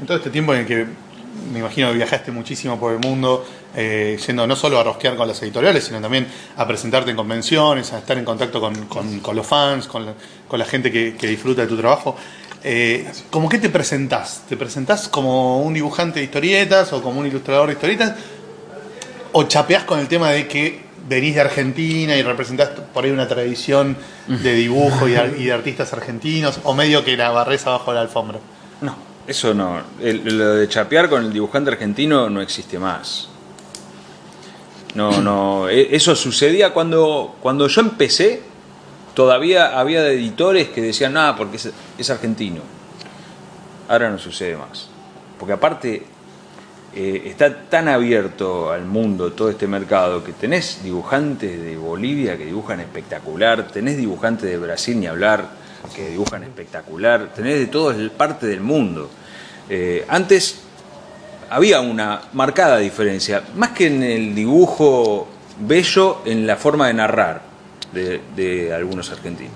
[0.00, 0.86] En todo este tiempo en el que
[1.52, 5.26] me imagino que viajaste muchísimo por el mundo, eh, yendo no solo a rosquear con
[5.28, 9.36] las editoriales, sino también a presentarte en convenciones, a estar en contacto con, con- con
[9.36, 10.14] los fans, con la,
[10.46, 12.16] con la gente que, que disfruta de tu trabajo.
[12.64, 14.42] Eh, ¿Cómo que te presentás?
[14.48, 18.14] ¿Te presentás como un dibujante de historietas o como un ilustrador de historietas?
[19.32, 23.28] ¿O chapeás con el tema de que venís de Argentina y representás por ahí una
[23.28, 26.58] tradición de dibujo y de, y de artistas argentinos?
[26.64, 28.38] ¿O medio que la barres abajo de la alfombra?
[28.80, 29.80] No, eso no.
[30.00, 33.28] El- lo de chapear con el dibujante argentino no existe más.
[34.94, 35.68] No, no.
[35.68, 38.47] e- Eso sucedía cuando, cuando yo empecé.
[39.18, 42.60] Todavía había editores que decían, nada, porque es, argentino.
[43.88, 44.90] Ahora no sucede más.
[45.40, 46.04] Porque aparte
[46.94, 52.44] eh, está tan abierto al mundo todo este mercado que tenés dibujantes de Bolivia que
[52.44, 55.48] dibujan espectacular, tenés dibujantes de Brasil ni hablar
[55.96, 59.10] que dibujan espectacular, tenés de toda parte del mundo.
[59.68, 60.60] Eh, antes
[61.50, 65.26] había una marcada diferencia, más que en el dibujo
[65.58, 67.47] bello, en la forma de narrar
[67.92, 69.54] de, algunos argentinos.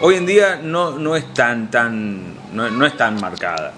[0.00, 3.74] Hoy en día no, no es tan, tan, no, no es tan marcada.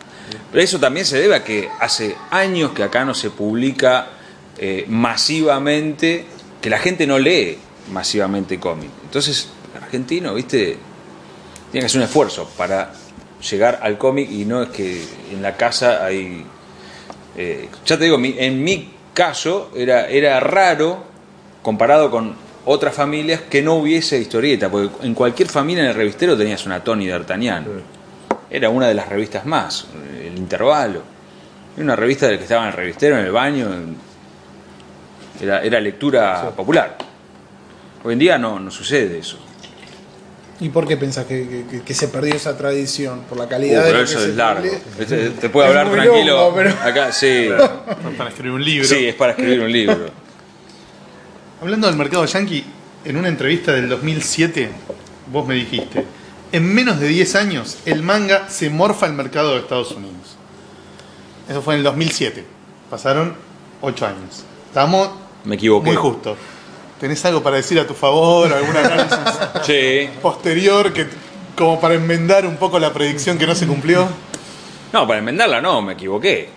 [0.50, 4.08] Pero eso también se debe a que hace años que acá no se publica
[4.58, 6.24] eh, masivamente,
[6.60, 7.58] que la gente no lee
[7.92, 8.90] masivamente cómic.
[9.04, 10.78] Entonces, el argentino, viste,
[11.70, 12.92] tiene que hacer un esfuerzo para
[13.50, 16.44] llegar al cómic y no es que en la casa hay...
[17.36, 21.04] eh, ya te digo, en mi caso era, era raro
[21.62, 22.34] comparado con
[22.66, 26.82] otras familias que no hubiese historieta, porque en cualquier familia en el revistero tenías una
[26.84, 27.64] Tony D'Artagnan.
[28.50, 29.86] Era una de las revistas más,
[30.24, 31.02] el intervalo.
[31.76, 33.68] Era una revista del que estaba en el revistero, en el baño.
[35.40, 36.96] Era, era lectura popular.
[38.04, 39.38] Hoy en día no, no sucede eso.
[40.58, 43.20] ¿Y por qué pensás que, que- que- que se perdió esa tradición?
[43.28, 44.66] ¿Por la Uh, calidad de pero que eso se es largo.
[44.98, 46.36] Este- Te puedo Es hablar tranquilo.
[46.36, 47.48] longo, pero- Acá, sí.
[48.16, 48.88] Para escribir un libro.
[48.88, 50.06] Sí, es para escribir un libro.
[51.60, 52.64] Hablando del mercado yankee,
[53.04, 54.70] en una entrevista del 2007,
[55.32, 56.04] vos me dijiste,
[56.52, 60.36] en menos de 10 años el manga se morfa al mercado de Estados Unidos.
[61.48, 62.44] Eso fue en el 2007.
[62.90, 63.34] Pasaron
[63.80, 64.44] 8 años.
[64.68, 65.10] Estamos
[65.44, 65.86] Me equivoqué.
[65.86, 66.36] muy justo.
[67.00, 68.52] ¿Tenés algo para decir a tu favor?
[68.52, 69.18] ¿Algún análisis
[69.64, 70.08] Sí.
[70.22, 71.06] posterior que
[71.56, 74.08] como para enmendar un poco la predicción que no se cumplió?
[74.92, 76.50] No, para enmendarla no, me equivoqué.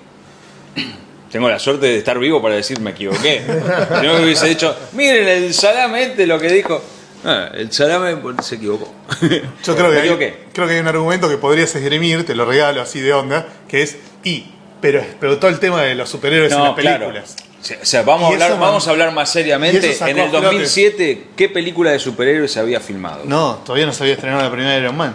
[1.32, 3.44] Tengo la suerte de estar vivo para decir me equivoqué.
[3.46, 6.82] Si no me hubiese dicho, miren el salame este lo que dijo.
[7.24, 8.94] Ah, el salame se equivocó.
[9.63, 12.82] Yo creo que, hay, creo que hay un argumento que podrías esgrimir, te lo regalo
[12.82, 14.46] así de onda, que es y,
[14.82, 17.36] pero explotó el tema de los superhéroes en las películas.
[17.62, 19.98] O sea, o sea, vamos, a hablar, man- vamos a hablar más seriamente.
[20.08, 20.46] En el a flote.
[20.46, 23.24] 2007, ¿qué película de superhéroes se había filmado?
[23.26, 25.13] No, todavía no se había estrenado la primera Iron Man.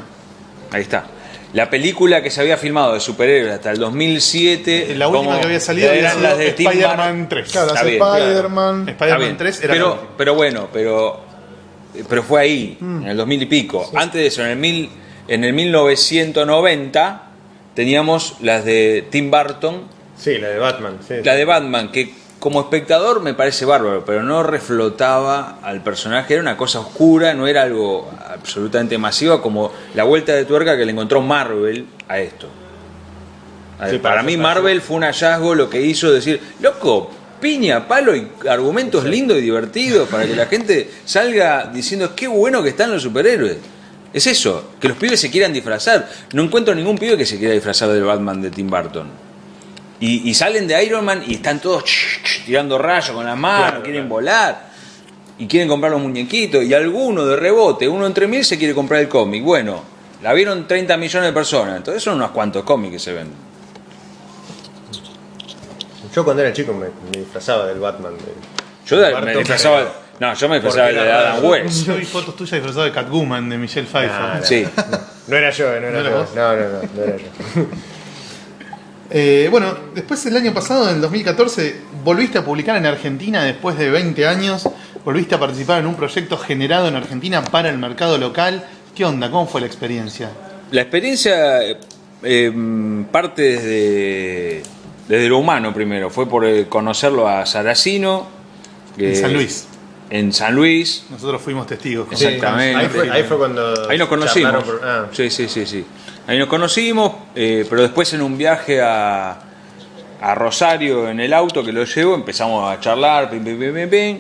[0.71, 1.07] Ahí está.
[1.55, 4.95] La película que se había filmado de superhéroes hasta el 2007.
[4.97, 7.29] La última como- que había salido eran las de Spider-Man Burton.
[7.29, 7.53] 3.
[7.53, 7.83] Claro, las.
[7.87, 8.89] Spider-Man.
[8.89, 9.37] Spider-Man bien.
[9.37, 10.11] 3 era la pero, última.
[10.19, 11.21] pero bueno, pero,
[12.09, 13.03] pero fue ahí, Mm.
[13.05, 13.89] en el 2000 y pico.
[13.95, 14.91] Antes de eso, en el, mil,
[15.29, 17.23] en el 1990,
[17.75, 19.83] teníamos las de Tim Burton,
[20.17, 20.99] Sí, la de Batman.
[21.07, 21.15] sí.
[21.23, 22.13] la de Batman, que
[22.45, 27.47] como espectador me parece bárbaro, pero no reflotaba al personaje, era una cosa oscura, no
[27.47, 32.49] era algo absolutamente masiva como la vuelta de tuerca que le encontró Marvel a esto.
[33.81, 37.11] A ver, Sí, para para- mí Marvel fue un hallazgo lo que hizo decir, loco,
[37.41, 42.63] piña, palo y argumentos lindos y divertidos para que la gente salga diciendo qué bueno
[42.63, 43.57] que están los superhéroes.
[44.13, 46.11] Es eso, que los pibes se quieran disfrazar.
[46.35, 49.24] No encuentro ningún pibe que se quiera disfrazar del Batman de Tim Burton.
[50.01, 53.37] Y, y salen de Iron Man y están todos ch, ch, tirando rayos con las
[53.37, 54.15] manos, Claro, quieren claro.
[54.15, 54.75] volar.
[55.39, 56.63] Y quieren comprar los muñequitos.
[56.65, 59.43] Y alguno de rebote, uno entre mil, se quiere comprar el cómic.
[59.43, 59.83] Bueno,
[60.23, 61.77] la vieron 30 millones de personas.
[61.77, 63.37] Entonces son unos cuantos cómics que se venden.
[66.15, 68.15] Yo cuando era chico me, me disfrazaba del Batman.
[68.17, 68.25] de-
[68.87, 69.79] Yo de- me disfrazaba.
[69.79, 71.45] pero- No, yo me disfrazaba de Adam.
[71.45, 71.87] West.
[71.87, 74.11] Yo vi fotos tuyas disfrazado de Catwoman de Michelle Pfeiffer.
[74.21, 74.43] Nah, nah.
[74.43, 74.65] Sí.
[75.27, 76.17] No era yo, no era ¿No era yo.
[76.19, 76.29] vos?
[76.37, 77.25] No, no, no, no era yo.
[79.17, 83.79] Eh, bueno, después el año pasado, en el 2014, volviste a publicar en Argentina después
[83.79, 84.69] de 20 años.
[85.05, 88.65] Volviste a participar en un proyecto generado en Argentina para el mercado local.
[88.93, 89.31] ¿Qué onda?
[89.31, 90.31] ¿Cómo fue la experiencia?
[90.73, 91.79] La experiencia eh,
[92.25, 92.53] eh,
[93.13, 94.63] parte desde,
[95.07, 96.11] desde lo humano primero.
[96.11, 98.27] Fue por eh, conocerlo a Saracino.
[98.99, 99.69] En San Luis.
[100.11, 101.05] En San Luis.
[101.11, 102.09] Nosotros fuimos testigos.
[102.15, 102.25] Sí.
[102.25, 102.81] Exactamente.
[102.81, 103.89] Ahí fue, ahí fue cuando.
[103.89, 104.65] Ahí nos conocimos.
[104.65, 105.85] por- ah, Sí, sí, sí, sí.
[106.27, 109.39] Ahí nos conocimos, eh, pero después en un viaje a,
[110.21, 113.91] a Rosario en el auto que lo llevo, empezamos a charlar, pim, pim, pim, pim,
[113.91, 114.19] pim,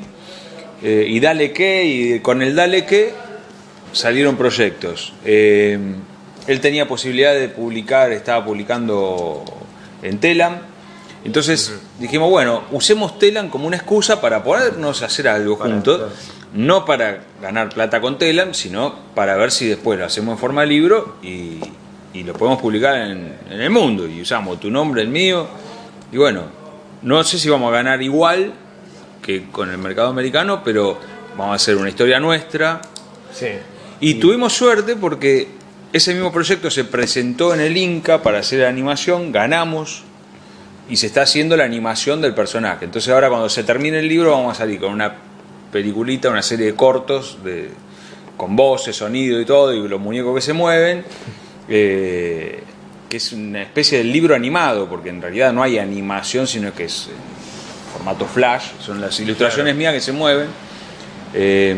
[0.82, 3.14] eh, y dale qué, y con el dale qué
[3.92, 5.14] salieron proyectos.
[5.24, 5.78] Eh,
[6.46, 9.42] él tenía posibilidad de publicar, estaba publicando
[10.02, 10.58] en Telam.
[11.24, 15.96] Entonces dijimos, bueno, usemos Telam como una excusa para podernos hacer algo Para- juntos.
[15.98, 16.12] claro.
[16.52, 20.60] No para ganar plata con Telam, sino para ver si después lo hacemos en forma
[20.60, 21.58] de libro y,
[22.14, 24.06] y lo podemos publicar en, en el mundo.
[24.08, 25.46] Y usamos tu nombre, el mío.
[26.10, 26.44] Y bueno,
[27.02, 28.52] no sé si vamos a ganar igual
[29.20, 30.98] que con el mercado americano, pero
[31.36, 32.80] vamos a hacer una historia nuestra.
[33.32, 33.48] sí.
[34.00, 35.48] Y tuvimos suerte porque
[35.92, 40.02] ese mismo proyecto se presentó en el Inca para hacer la animación, ganamos
[40.90, 42.84] y se está haciendo la animación del personaje.
[42.84, 45.14] Entonces ahora cuando se termine el libro vamos a salir con una
[45.72, 47.70] peliculita, una serie de cortos de,
[48.36, 51.04] con voces, sonido y todo, y los muñecos que se mueven,
[51.68, 52.62] eh,
[53.08, 56.84] que es una especie de libro animado, porque en realidad no hay animación, sino que
[56.84, 60.48] es en formato flash, son las ilustraciones mías que se mueven.
[61.32, 61.76] Eh,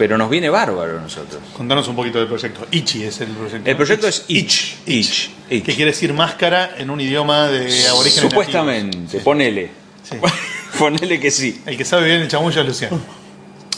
[0.00, 1.42] pero nos viene bárbaro a nosotros.
[1.54, 2.66] Contanos un poquito del proyecto.
[2.70, 3.68] Ichi es el proyecto.
[3.68, 4.78] El proyecto es Ich.
[4.86, 5.30] Ich.
[5.50, 5.62] Ich.
[5.62, 9.68] Que quiere decir máscara en un idioma de aborigen Supuestamente, ponele.
[10.02, 10.16] Sí.
[10.78, 11.60] ponele que sí.
[11.66, 12.98] El que sabe bien el chamullo es Luciano.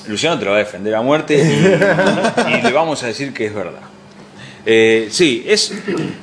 [0.06, 3.46] Luciano te lo va a defender a muerte y, y le vamos a decir que
[3.46, 3.82] es verdad.
[4.64, 5.72] Eh, sí, es,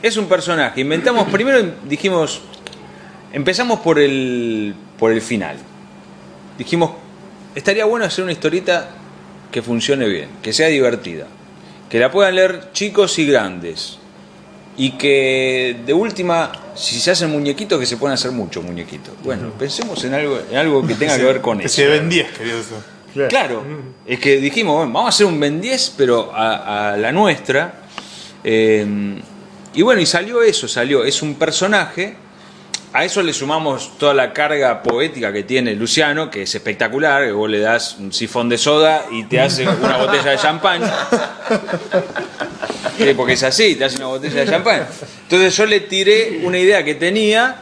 [0.01, 0.81] es un personaje.
[0.81, 2.41] Inventamos, primero dijimos,
[3.33, 5.57] empezamos por el, por el final.
[6.57, 6.91] Dijimos,
[7.55, 8.89] estaría bueno hacer una historieta
[9.51, 11.27] que funcione bien, que sea divertida,
[11.89, 13.97] que la puedan leer chicos y grandes.
[14.77, 19.13] Y que de última, si se hacen muñequitos, que se puedan hacer muchos muñequitos.
[19.23, 21.63] Bueno, pensemos en algo, en algo que tenga que ver con eso.
[21.63, 22.59] Que se ven 10, querido.
[22.59, 22.81] eso.
[23.27, 23.63] Claro,
[24.05, 27.73] es que dijimos, bueno, vamos a hacer un Ben 10, pero a, a la nuestra.
[28.43, 28.85] Eh,
[29.73, 32.15] y bueno, y salió eso, salió, es un personaje.
[32.91, 37.31] A eso le sumamos toda la carga poética que tiene Luciano, que es espectacular, que
[37.31, 40.81] vos le das un sifón de soda y te hace una botella de champán.
[43.15, 44.87] Porque es así, te hace una botella de champán.
[45.23, 47.57] Entonces yo le tiré una idea que tenía,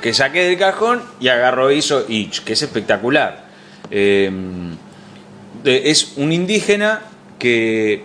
[0.00, 3.44] que saqué del cajón y agarró e hizo Itch, que es espectacular.
[3.90, 4.70] De-
[5.90, 7.02] es un indígena
[7.38, 8.04] que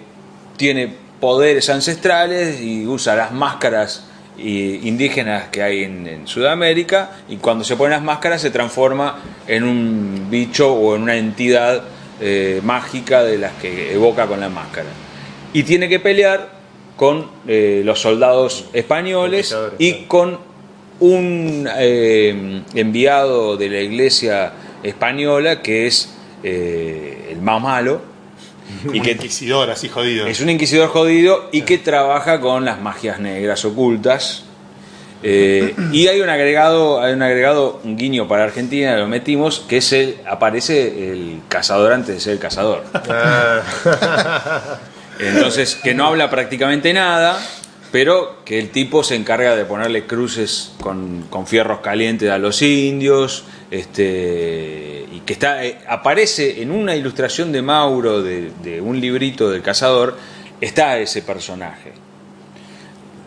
[0.58, 4.04] tiene poderes ancestrales y usa las máscaras
[4.38, 9.22] eh, indígenas que hay en, en Sudamérica y cuando se pone las máscaras se transforma
[9.48, 11.84] en un bicho o en una entidad
[12.24, 14.90] eh, mágica de las que evoca con la máscara.
[15.54, 16.52] Y tiene que pelear
[16.96, 20.38] con eh, los soldados españoles y con
[21.00, 24.54] un eh, enviado de la iglesia
[24.84, 28.02] española que es el más malo
[28.94, 30.28] y Un que inquisidor así jodido.
[30.28, 34.44] es un inquisidor jodido y que trabaja con las magias negras ocultas.
[35.24, 39.78] Eh, y hay un agregado, hay un agregado, un guiño para Argentina, lo metimos, que
[39.78, 42.84] es el, aparece el cazador antes de ser el cazador.
[42.94, 43.62] Ah,
[45.20, 47.40] Entonces, que no habla prácticamente nada,
[47.92, 52.62] pero que el tipo se encarga de ponerle cruces con, con fierros calientes a los
[52.64, 59.00] indios, este, y que está, eh, aparece en una ilustración de Mauro, de, de un
[59.00, 60.18] librito del cazador,
[60.62, 61.94] está ese personaje.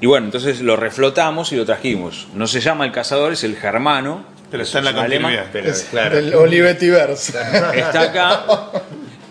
[0.01, 2.29] Y bueno, entonces lo reflotamos y lo trajimos.
[2.35, 4.25] No se llama el cazador, es el germano.
[4.51, 5.47] Pero es está en la continuidad.
[5.53, 6.18] pero Es claro.
[6.18, 7.38] El Olivetiverse.
[7.75, 8.44] está acá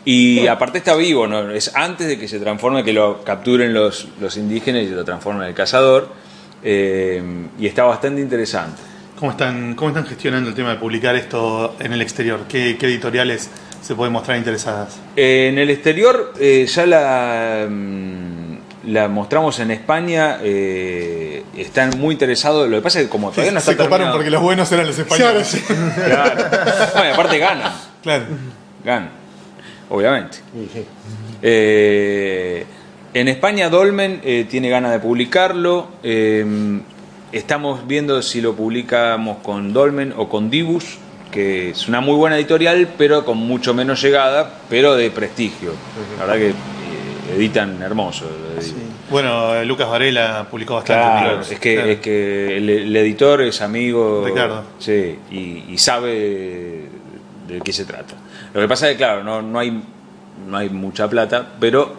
[0.06, 1.50] y aparte está vivo, ¿no?
[1.52, 5.44] es antes de que se transforme, que lo capturen los, los indígenas y lo transformen
[5.44, 6.10] en el cazador.
[6.64, 7.22] eh,
[7.60, 8.82] y está bastante interesante.
[9.24, 12.42] ¿Cómo están, ¿Cómo están gestionando el tema de publicar esto en el exterior?
[12.50, 13.50] ¿Qué, qué editoriales
[13.82, 15.00] se pueden mostrar interesadas?
[15.16, 18.58] Eh, en el exterior eh, ya la, mm,
[18.92, 22.68] la mostramos en España, eh, están muy interesados.
[22.70, 24.70] Lo que pasa es que como todavía no está se coparon terminado- porque los buenos
[24.74, 25.64] eran los españoles.
[26.06, 26.44] Claro.
[26.94, 27.72] No, y aparte ganan.
[28.02, 28.26] Claro.
[28.84, 29.10] Ganan,
[29.90, 30.40] obviamente.
[30.74, 30.86] Sí.
[31.42, 32.66] Eh,
[33.14, 35.88] en España Dolmen eh, tiene ganas de publicarlo.
[37.34, 40.98] Estamos viendo si lo publicamos con Dolmen o con Dibus,
[41.32, 45.74] que es una muy buena editorial, pero con mucho menos llegada, pero de prestigio.
[46.20, 48.26] La verdad que eh, editan hermoso.
[49.10, 51.02] Bueno, eh, Lucas Varela publicó bastante.
[51.04, 51.52] Claro, libros.
[51.52, 51.90] es que, Claro.
[51.90, 54.24] es que el, el editor es amigo.
[54.26, 54.64] Ricardo.
[54.80, 56.88] Sí, y, y sabe
[57.48, 58.14] de qué se trata.
[58.54, 59.82] Lo que pasa es que, claro, no, no, hay,
[60.48, 61.94] no hay mucha plata, pero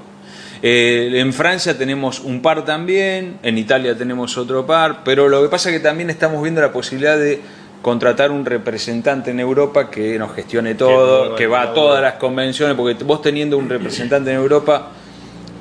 [0.67, 5.49] eh, en Francia tenemos un par también, en Italia tenemos otro par, pero lo que
[5.51, 7.39] pasa es que también estamos viendo la posibilidad de
[7.83, 12.75] contratar un representante en Europa que nos gestione todo, que va a todas las convenciones,
[12.77, 14.89] porque vos teniendo un representante en Europa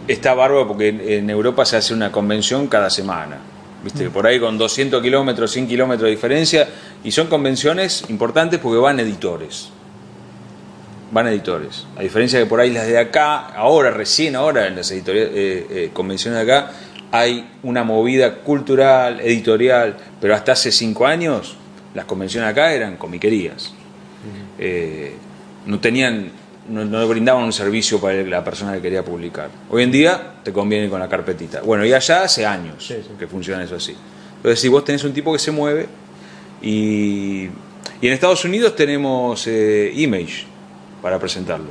[0.08, 3.40] está bárbaro porque en- en Europa se hace una convención cada semana.
[3.84, 4.10] ¿Viste?
[4.10, 6.70] Por ahí con 200 kilómetros, 100 kilómetros de diferencia.
[7.04, 9.72] Y son convenciones importantes porque van editores.
[11.14, 11.86] Van editores.
[11.96, 15.68] A diferencia de por ahí las de acá, ahora, recién ahora, en las editoriales, eh,
[15.70, 16.72] eh, convenciones de acá,
[17.12, 19.96] hay una movida cultural, editorial.
[20.20, 21.56] Pero hasta hace cinco años,
[21.94, 23.74] las convenciones acá eran comiquerías.
[24.58, 25.14] Eh,
[25.68, 26.32] no tenían
[26.68, 29.50] no, no brindaban un servicio para la persona que quería publicar.
[29.70, 31.62] Hoy en día te conviene con la carpetita.
[31.62, 33.10] Bueno, y allá hace años Sí, sí.
[33.20, 33.96] que funciona eso así.
[34.38, 35.88] Entonces, si vos tenés un tipo que se mueve,
[36.62, 37.44] y,
[38.02, 40.46] y en Estados Unidos tenemos eh, Image
[41.04, 41.68] para presentarlo.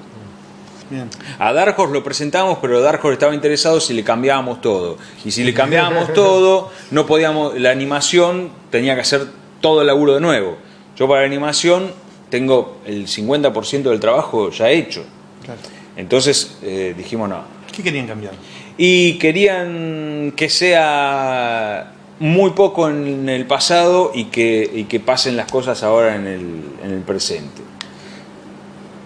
[0.91, 1.09] Bien.
[1.39, 4.99] A Dark Horse lo presentamos, pero Dark Horse estaba interesado si le cambiábamos todo.
[5.25, 9.27] Y si le cambiábamos todo, no podíamos, la animación tenía que hacer
[9.63, 10.59] todo el laburo de nuevo.
[10.97, 11.91] Yo para la animación
[12.29, 15.03] tengo el 50% del trabajo ya hecho.
[15.45, 15.61] Claro.
[15.97, 17.43] Entonces eh, dijimos no.
[17.75, 18.35] ¿Qué querían cambiar?
[18.77, 25.51] Y querían que sea muy poco en el pasado y que, y que pasen las
[25.51, 27.63] cosas ahora en el, en el presente.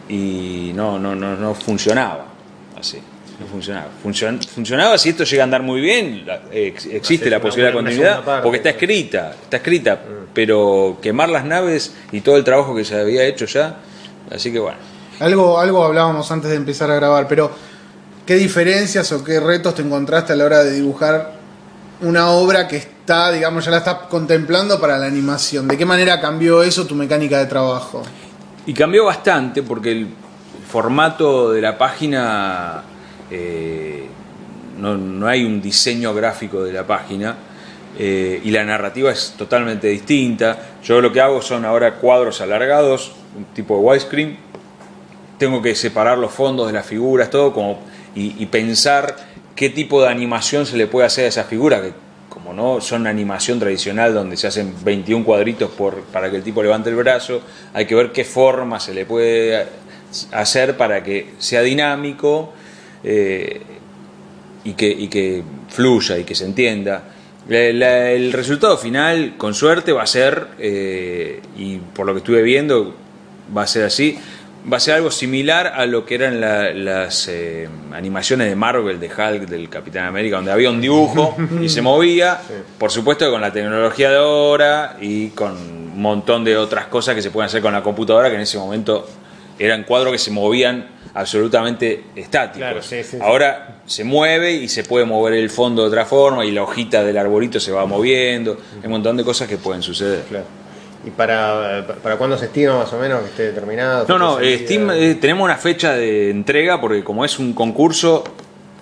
[0.09, 2.27] Y no, no, no, no funcionaba
[2.79, 2.99] así.
[3.41, 3.89] No funcionaba.
[4.03, 7.75] Funcion- funcionaba si esto llega a andar muy bien, la- ex- existe la posibilidad de
[7.75, 10.01] continuidad, parte, porque está escrita, está escrita,
[10.33, 13.77] pero quemar las naves y todo el trabajo que se había hecho ya,
[14.31, 14.79] así que bueno.
[15.21, 17.51] Algo, algo hablábamos antes de empezar a grabar, pero
[18.25, 21.33] ¿qué diferencias o qué retos te encontraste a la hora de dibujar
[22.01, 25.69] una obra que está, digamos, ya la estás contemplando para la animación?
[25.69, 28.03] ¿De qué manera cambió eso tu mecánica de trabajo?
[28.67, 30.09] Y cambió bastante porque el
[30.69, 32.83] formato de la página,
[33.31, 34.07] eh,
[34.79, 37.37] no, no hay un diseño gráfico de la página
[37.97, 40.59] eh, y la narrativa es totalmente distinta.
[40.83, 44.37] Yo lo que hago son ahora cuadros alargados, un tipo de widescreen,
[45.39, 47.79] tengo que separar los fondos de las figuras, todo, como,
[48.17, 49.15] y, y pensar
[49.55, 51.93] qué tipo de animación se le puede hacer a esas figuras, que
[52.37, 56.63] como no son animación tradicional donde se hacen 21 cuadritos por, para que el tipo
[56.63, 57.41] levante el brazo,
[57.73, 59.67] hay que ver qué forma se le puede
[60.33, 62.53] hacer para que sea dinámico
[63.03, 63.63] eh,
[64.65, 67.05] y, que, y que fluya y que se entienda.
[67.49, 72.95] El resultado final, con suerte, va a ser, eh, y por lo que estuve viendo,
[73.57, 74.19] va a ser así,
[74.71, 78.99] va a ser algo similar a lo que eran la- las eh, animaciones de Marvel,
[78.99, 82.39] de Hulk, del Capitán América, donde había un dibujo y se movía,
[82.79, 87.23] por supuesto con la tecnología de ahora y con un montón de otras cosas que
[87.23, 89.07] se pueden hacer con la computadora, que en ese momento
[89.59, 92.59] eran cuadros que se movían absolutamente estáticos.
[92.59, 93.19] Claro, sí, sí, sí.
[93.23, 97.03] Ahora se mueve y se puede mover el fondo de otra forma y la hojita
[97.05, 98.59] del arbolito se va moviendo.
[98.81, 100.25] Hay un montón de cosas que pueden suceder.
[100.29, 100.45] Claro.
[101.07, 104.05] ¿Y para, para cuándo se estima más o menos que esté terminado?
[104.09, 108.25] No, no, eh, Steam, eh, tenemos una fecha de entrega porque como es un concurso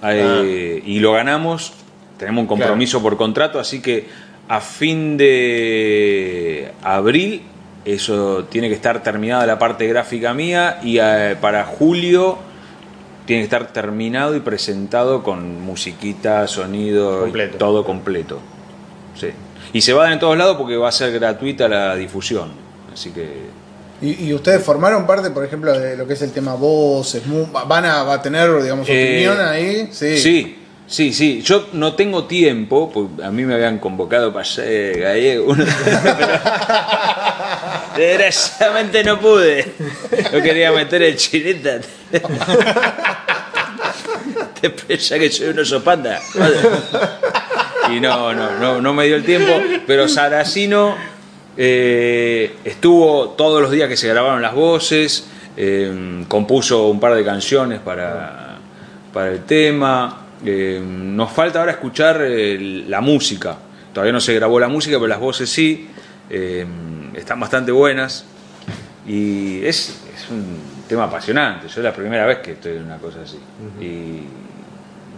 [0.03, 1.75] eh, y lo ganamos,
[2.19, 4.07] tenemos un compromiso por contrato, así que
[4.49, 7.43] a fin de abril
[7.85, 12.39] eso tiene que estar terminada la parte gráfica mía y eh, para julio
[13.27, 18.39] tiene que estar terminado y presentado con musiquita, sonido, y todo completo.
[19.15, 19.29] Sí.
[19.75, 22.53] Y se va a dar en todos lados porque va a ser gratuita la difusión.
[22.93, 23.29] Así que
[24.01, 27.23] Y, y ustedes formaron parte, por ejemplo, de lo que es el tema voces,
[27.67, 29.89] van a, va a tener, digamos, Eh, opinión ahí.
[29.91, 30.19] Sí.
[30.19, 31.43] Sí, sí, sí.
[31.43, 35.55] Yo no tengo tiempo, porque a mí me habían convocado para ser gallego.
[35.57, 35.67] Pero
[37.97, 39.73] Desgraciadamente no pude.
[40.33, 41.81] No quería meter el chineta.
[44.61, 46.21] Te pensás que soy un oso panda.
[47.91, 49.53] Y no, no, no, no me dio el tiempo.
[49.87, 50.95] Pero Saracino
[51.57, 57.25] eh, estuvo todos los días que se grabaron las voces, eh, compuso un par de
[57.25, 58.59] canciones para,
[59.13, 60.23] para el tema.
[60.45, 63.57] Eh, nos falta ahora escuchar la música.
[63.93, 65.89] Todavía no se grabó la música, pero las voces sí.
[67.15, 68.25] Están bastante buenas.
[69.07, 70.59] Y es, es un
[70.89, 71.69] tema apasionante.
[71.69, 73.39] Yo es la primera vez que estoy en una cosa así.
[73.81, 74.23] Y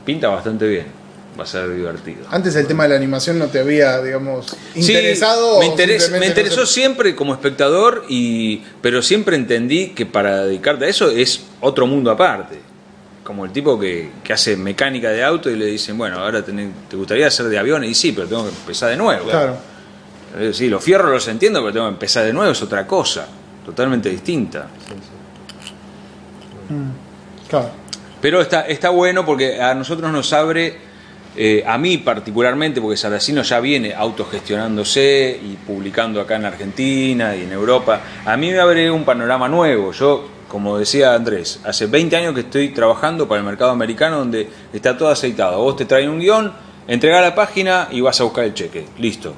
[0.04, 1.05] pinta bastante bien.
[1.38, 2.24] Va a ser divertido.
[2.30, 5.60] Antes el tema de la animación no te había, digamos, Sí, interesado.
[5.60, 9.88] me, o interes- simplemente me no interesó se- siempre como espectador, y, pero siempre entendí
[9.90, 12.58] que para dedicarte a eso es otro mundo aparte.
[13.22, 16.70] Como el tipo que, que hace mecánica de auto y le dicen, bueno, ahora tenés-
[16.88, 19.28] te gustaría hacer de aviones, y sí, pero tengo que empezar de nuevo.
[19.28, 19.56] Claro.
[20.38, 23.26] Eh, Sí, los fierros los entiendo, pero tengo que empezar de nuevo, es otra cosa,
[23.64, 24.68] totalmente distinta.
[27.48, 27.70] claro.
[28.20, 30.76] Pero está, está bueno porque a nosotros nos abre,
[31.38, 37.42] eh, a mí particularmente, porque Saracino ya viene autogestionándose y publicando acá en Argentina y
[37.42, 39.92] en Europa, a mí me abre un panorama nuevo.
[39.92, 44.48] Yo, como decía Andrés, hace 20 años que estoy trabajando para el mercado americano donde
[44.72, 45.62] está todo aceitado.
[45.62, 46.52] Vos te traen un guion,
[46.88, 48.86] entregás la página y vas a buscar el cheque.
[48.98, 49.34] Listo.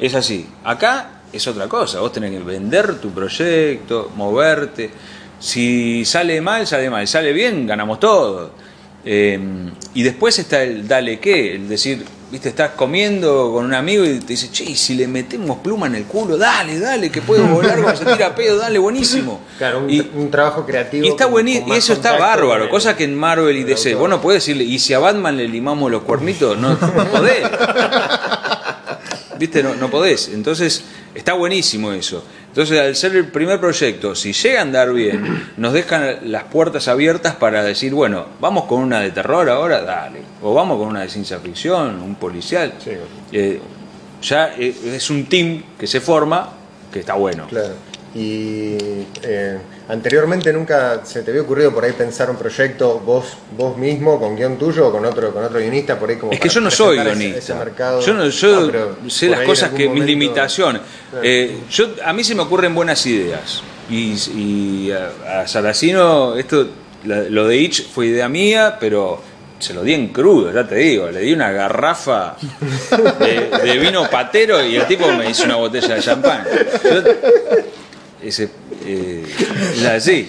[0.00, 0.48] Es así.
[0.64, 2.00] Acá es otra cosa.
[2.00, 4.90] Vos tenés que vender tu proyecto, moverte.
[5.38, 7.06] Si sale mal, sale mal.
[7.06, 8.50] Sale bien, ganamos todo.
[9.04, 9.38] Eh,
[9.94, 14.18] y después está el dale qué, el decir, viste, estás comiendo con un amigo y
[14.20, 17.42] te dice, che, y si le metemos pluma en el culo, dale, dale, que puede
[17.50, 19.40] volar cuando se tira pedo, dale, buenísimo.
[19.58, 21.06] Claro, un, y, un trabajo creativo.
[21.06, 24.08] y está buenísimo, y eso está bárbaro, el- cosa que en Marvel y DC, vos
[24.10, 27.42] no podés decirle, y si a Batman le limamos los cuernitos, no, no podés.
[29.40, 29.62] ¿Viste?
[29.62, 30.28] No, no podés.
[30.28, 30.84] Entonces,
[31.14, 32.22] está buenísimo eso.
[32.48, 36.88] Entonces, al ser el primer proyecto, si llega a andar bien, nos dejan las puertas
[36.88, 40.20] abiertas para decir, bueno, vamos con una de terror ahora, dale.
[40.42, 42.74] O vamos con una de ciencia ficción, un policial.
[42.84, 42.90] Sí.
[43.32, 43.60] Eh,
[44.20, 46.50] ya eh, es un team que se forma
[46.92, 47.46] que está bueno.
[47.48, 47.76] Claro.
[48.14, 48.76] Y
[49.22, 49.58] eh,
[49.90, 53.24] anteriormente nunca se te había ocurrido por ahí pensar un proyecto vos
[53.56, 56.40] vos mismo con guion tuyo o con otro con otro guionista por ahí como Es
[56.40, 57.38] que yo no soy ese- guionista.
[57.38, 58.06] ese?
[58.06, 60.82] Yo, no, yo Ah, sé las cosas que mis limitaciones.
[61.10, 61.24] Claro.
[61.26, 66.68] Eh, yo a mí se me ocurren buenas ideas y, y a, a Saracino esto
[67.04, 69.20] la- lo de Itch fue idea mía, pero
[69.58, 72.36] se lo di en crudo, ya te digo, le di una garrafa
[73.18, 76.44] de, de vino patero y el tipo me hizo una botella de champán.
[76.84, 77.02] Yo-
[78.22, 78.50] ese,
[78.86, 79.24] eh,
[79.82, 80.28] la- sí.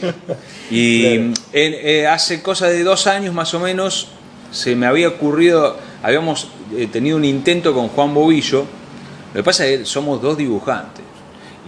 [0.69, 4.07] Y eh, hace cosa de dos años más o menos
[4.51, 8.65] se me había ocurrido, habíamos eh, tenido un intento con Juan Bobillo.
[9.33, 11.05] Lo que pasa es que somos dos dibujantes.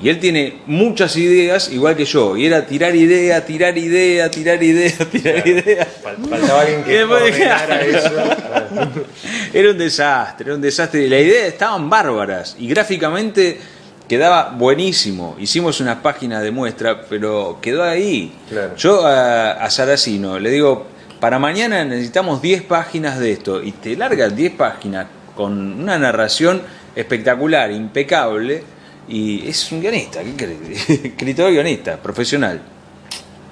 [0.01, 2.35] Y él tiene muchas ideas, igual que yo.
[2.35, 5.87] Y era tirar idea, tirar idea, tirar idea, tirar idea.
[6.03, 8.11] Fal- Faltaba alguien que ordenara eso.
[9.53, 11.03] Era un desastre, era un desastre.
[11.05, 12.55] Y las ideas estaban bárbaras.
[12.59, 13.59] Y gráficamente
[14.07, 15.35] quedaba buenísimo.
[15.39, 18.33] Hicimos unas páginas de muestra, pero quedó ahí.
[18.49, 18.75] Claro.
[18.75, 20.87] Yo a, a Saracino le digo,
[21.19, 23.63] para mañana necesitamos 10 páginas de esto.
[23.63, 26.61] Y te largas 10 páginas con una narración
[26.95, 28.63] espectacular, impecable.
[29.07, 30.89] Y es un guionista, ¿qué crees?
[31.05, 32.61] Escritor guionista, profesional.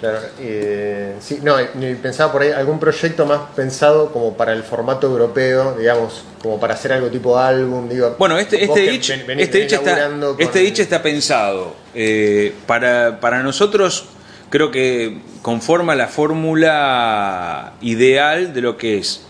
[0.02, 1.56] Claro, eh, sí, no,
[2.02, 6.74] pensaba por ahí algún proyecto más pensado como para el formato europeo, digamos, como para
[6.74, 8.16] hacer algo tipo álbum, digo.
[8.18, 11.76] Bueno, este, este que itch, ven- venís- este itch está, con- este itch está pensado.
[11.94, 14.06] eh, para, para nosotros
[14.50, 19.22] creo que conforma la fórmula ideal de lo que es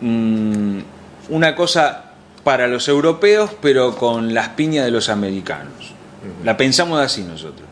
[0.00, 0.78] mm,
[1.30, 2.02] una cosa
[2.44, 5.92] para los europeos, pero con las piñas de los americanos.
[6.44, 7.65] La pensamos así nosotros.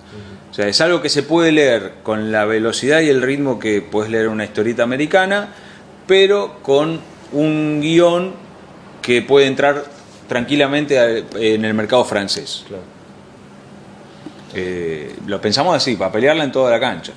[0.55, 3.83] O sea, es algo que se puede leer con la velocidad y el ritmo que
[3.83, 5.49] puedes leer una historieta americana,
[6.07, 7.01] pero con
[7.33, 8.35] un guion
[9.03, 9.83] que puede entrar
[10.29, 12.65] tranquilamente en el mercado francés.
[12.69, 12.85] Claro.
[14.55, 17.13] Eh, lo pensamos así, para pelearla en toda la cancha.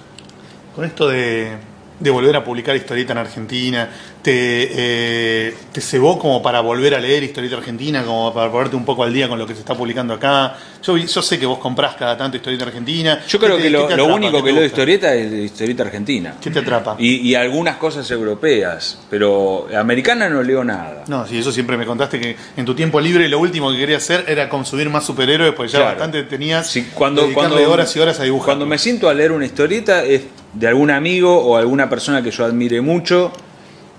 [0.76, 1.52] Con esto de,
[2.00, 3.88] de volver a publicar historieta en Argentina,
[4.22, 4.34] ¿te,
[4.72, 9.04] eh, ¿te cebó como para volver a leer historieta argentina, como para ponerte un poco
[9.04, 10.56] al día con lo que se está publicando acá?
[10.84, 13.22] Yo, yo sé que vos comprás cada tanto historieta argentina.
[13.28, 15.84] Yo creo ¿Qué te- que lo, único ¿Qué que leo de historieta es de historieta
[15.84, 16.36] argentina.
[16.42, 16.96] ¿Qué te atrapa?
[17.00, 21.04] Y, y algunas cosas europeas, pero americana no leo nada.
[21.08, 24.04] No, sí, eso siempre me contaste que en tu tiempo libre lo último que querías
[24.04, 25.92] hacer era consumir más superhéroes, pues ya Claro.
[25.96, 28.46] bastante tenías Sí, cuando, cuando, horas y horas a dibujar.
[28.48, 32.32] Cuando me siento a leer una historieta es de algún amigo o alguna persona que
[32.32, 33.32] yo admire mucho,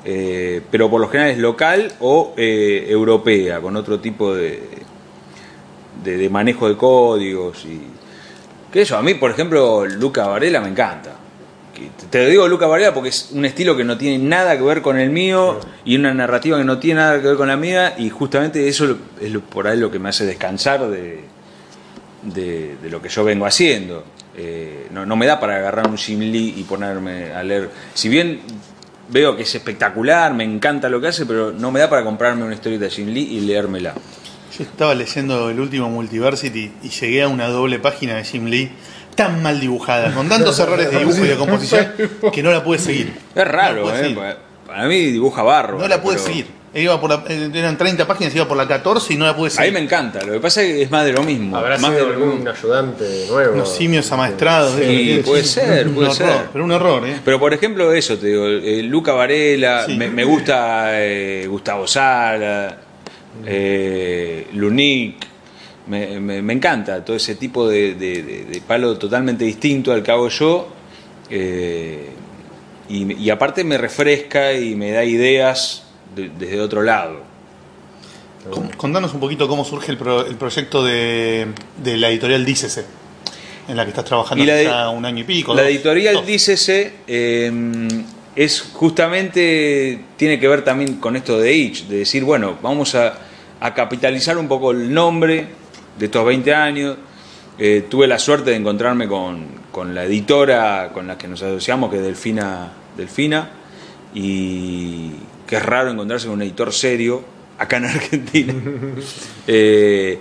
[0.04, 4.62] eh, pero por lo general es local o eh, europea, con otro tipo de,
[6.04, 7.64] de, de manejo de códigos.
[7.64, 7.80] y
[8.72, 11.14] que eso, a mí, por ejemplo, Luca Varela me encanta.
[12.10, 14.82] Te- lo digo Luca Varela porque es un estilo que no tiene nada que ver
[14.82, 17.94] con el mío y una narrativa que no tiene nada que ver con la mía
[17.96, 21.20] y justamente eso es lo- por ahí lo que me hace descansar de,
[22.22, 24.04] de, de lo que yo vengo haciendo.
[24.36, 27.70] Eh, no, no me da para agarrar un Lee y ponerme a leer.
[27.94, 28.40] Si bien
[29.10, 32.44] veo que es espectacular, me encanta lo que hace, pero no me da para comprarme
[32.44, 33.94] una historieta de Jim Lee y leérmela.
[34.56, 38.70] Yo estaba leyendo el último Multiversity y llegué a una doble página de Jim Lee
[39.14, 41.92] tan mal dibujada, con tantos errores de dibujo y de composición,
[42.32, 43.12] que no la pude seguir.
[43.34, 44.02] Es raro, No la pude ¿eh?
[44.02, 44.36] seguir.
[44.66, 45.78] Para mí dibuja barro.
[45.78, 46.57] No la pude pero seguir.
[46.74, 49.46] Iba por la- eh, eran 30 páginas, iba por la 14 y no la pude
[49.48, 49.72] A mí seguir.
[49.72, 50.22] me encanta.
[50.24, 51.56] Lo que pasa es que es más de lo mismo.
[51.56, 53.54] Habrá más sido de algún ayudante nuevo.
[53.54, 54.74] Unos simios amaestrados.
[54.78, 56.46] Sí, eh, puede ser, un puede horror, ser.
[56.52, 57.16] Pero un horror, ¿eh?
[57.24, 59.96] Pero por ejemplo, eso, te digo, eh, Luca Varela, Sí.
[59.96, 62.76] me, me gusta eh, Gustavo Sala,
[63.46, 65.14] eh, Lunic,
[65.86, 70.02] me, me- me encanta todo ese tipo de, de- de- de palo totalmente distinto al
[70.02, 70.68] que hago yo.
[71.30, 72.10] eh,
[72.90, 75.82] y, y aparte me refresca y me da ideas
[76.14, 77.20] de- desde otro lado.
[78.50, 81.48] Con- Contanos un poquito cómo surge el, pro- el proyecto de,
[81.82, 82.84] de la editorial Dícese,
[83.68, 85.54] en la que estás trabajando ya un año y pico.
[85.54, 85.70] La dos.
[85.70, 86.26] editorial Dos.
[86.26, 87.88] Dícese eh,
[88.36, 93.18] es justamente, tiene que ver también con esto de Itch, de decir, bueno, vamos a,
[93.60, 95.48] a capitalizar un poco el nombre
[95.98, 96.96] de estos 20 años.
[97.58, 101.90] Eh, tuve la suerte de encontrarme con, con la editora con la que nos asociamos,
[101.90, 103.50] que es Delfina, Delfina,
[104.14, 105.10] y
[105.48, 107.24] que es raro encontrarse con un editor serio
[107.58, 108.54] acá en Argentina.
[109.50, 110.18] Eh,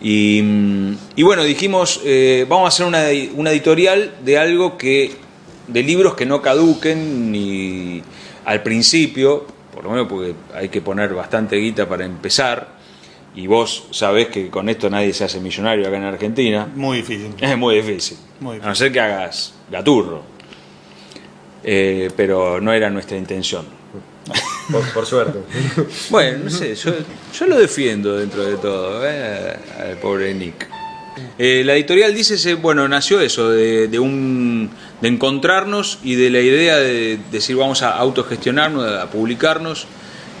[0.00, 0.42] y,
[1.14, 3.04] y bueno, dijimos, eh, vamos a hacer una,
[3.34, 5.12] una editorial de algo que,
[5.68, 8.02] de libros que no caduquen ni
[8.46, 12.80] al principio, por lo menos porque hay que poner bastante guita para empezar,
[13.36, 17.34] y vos sabés que con esto nadie se hace millonario acá en Argentina, Muy difícil.
[17.40, 20.22] es muy difícil, Muy a no ser que hagas gaturro,
[21.62, 23.81] Eh, pero no era nuestra intención.
[24.94, 25.40] Por, suerte.
[26.10, 26.92] Bueno, no sé, yo,
[27.38, 29.56] yo lo defiendo dentro de todo, ¿eh?
[29.80, 30.68] al pobre Nick.
[31.38, 36.40] Eh, la editorial dice, bueno, nació eso, de, de un, de encontrarnos y de la
[36.40, 39.86] idea de decir vamos a autogestionarnos, a publicarnos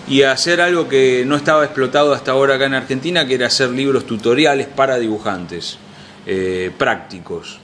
[0.08, 3.46] y a hacer algo que no estaba explotado hasta ahora acá en Argentina, que era
[3.46, 5.78] hacer libros tutoriales para dibujantes,
[6.26, 7.58] eh, prácticos.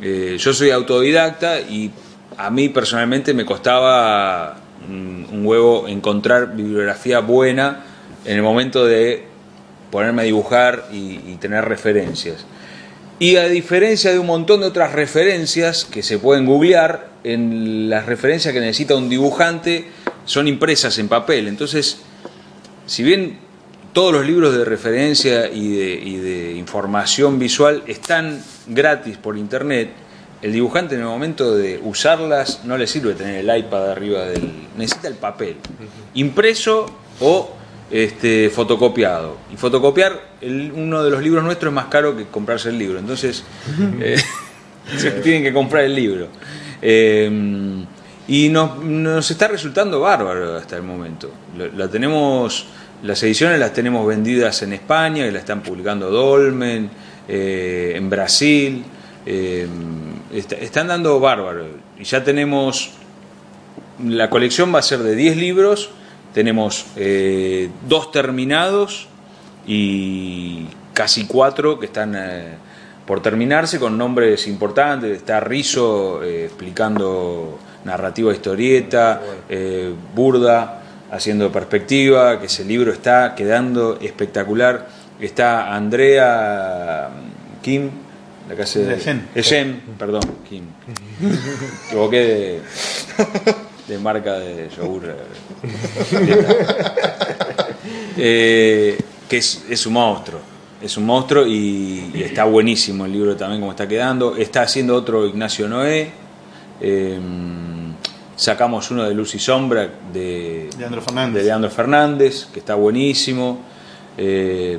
[0.00, 1.90] Eh, yo soy autodidacta y
[2.36, 4.56] a mí personalmente me costaba
[4.88, 7.84] un, huevo encontrar bibliografía buena
[8.24, 9.24] en el momento de
[9.90, 12.44] ponerme a dibujar y, tener referencias.
[13.18, 18.06] Y a diferencia de un montón de otras referencias que se pueden googlear, en las
[18.06, 19.86] referencias que necesita un dibujante
[20.24, 21.48] son impresas en papel.
[21.48, 21.98] Entonces,
[22.86, 23.38] si bien
[23.92, 29.90] todos los libros de referencia y de información visual están gratis por internet,
[30.42, 34.50] el dibujante en el momento de usarlas no le sirve tener el iPad arriba del...
[34.76, 35.56] necesita el papel,
[36.14, 36.86] impreso
[37.20, 37.50] o
[37.90, 39.36] este, fotocopiado.
[39.52, 42.98] Y fotocopiar el- uno de los libros nuestros es más caro que comprarse el libro.
[42.98, 43.44] Entonces,
[44.00, 44.16] eh,
[44.96, 46.28] se tienen que comprar el libro.
[46.82, 47.84] Eh,
[48.28, 51.30] y nos, nos está resultando bárbaro hasta el momento.
[51.56, 52.66] Lo- La tenemos,
[53.02, 56.90] las ediciones las tenemos vendidas en España, que la están publicando Dolmen,
[57.28, 58.84] eh, en Brasil.
[59.24, 59.66] eh,
[60.38, 61.66] está- están dando bárbaro.
[61.98, 62.90] Y ya tenemos
[64.04, 65.90] la colección va a ser de 10 libros,
[66.34, 69.08] tenemos eh, dos terminados
[69.66, 72.54] y casi cuatro que están eh,
[73.06, 75.16] por terminarse con nombres importantes.
[75.16, 83.98] Está Rizo eh, explicando narrativa historieta, eh, Burda haciendo perspectiva, que ese libro está quedando
[84.00, 84.88] espectacular.
[85.20, 87.08] Está Andrea
[87.62, 87.90] Kim,
[88.48, 89.20] la casa de...
[89.34, 90.64] Ejen, perdón, Kim.
[91.86, 92.60] Equivoqué de,
[93.88, 95.14] de marca de yogur.
[98.18, 100.40] Eh, que es, es un monstruo.
[100.80, 104.36] Es un monstruo y, y está buenísimo el libro también como está quedando.
[104.36, 106.10] Está haciendo otro Ignacio Noé.
[106.80, 107.18] Eh,
[108.36, 111.34] sacamos uno de Luz y Sombra de, De Leandro Fernández.
[111.34, 113.60] de Leandro Fernández, que está buenísimo.
[114.18, 114.78] Eh,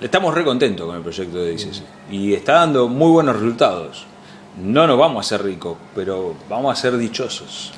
[0.00, 4.06] estamos re contentos con el proyecto de DCC y está dando muy buenos resultados.
[4.62, 7.72] No nos vamos a hacer ricos, pero vamos a ser dichosos.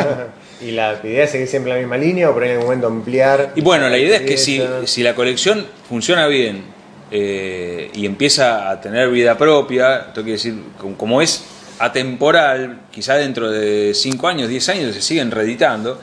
[0.62, 2.86] ¿Y la idea es seguir siempre la misma línea o por ahí en algún momento
[2.86, 3.52] ampliar?
[3.54, 6.64] Y bueno, la idea es que si, si la colección funciona bien
[7.10, 11.44] eh, y empieza a tener vida propia, esto quiere decir, como, como es
[11.78, 16.00] atemporal, quizá dentro de 5 años, 10 años se siguen reeditando,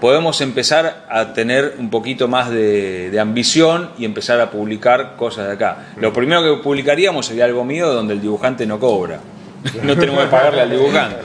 [0.00, 5.52] podemos empezar a tener un poquito más de, ambición y empezar a publicar cosas de
[5.54, 5.88] acá.
[5.96, 9.20] Lo primero que publicaríamos sería algo mío donde el dibujante no cobra.
[9.82, 11.16] No tenemos que pagarle al dibujante.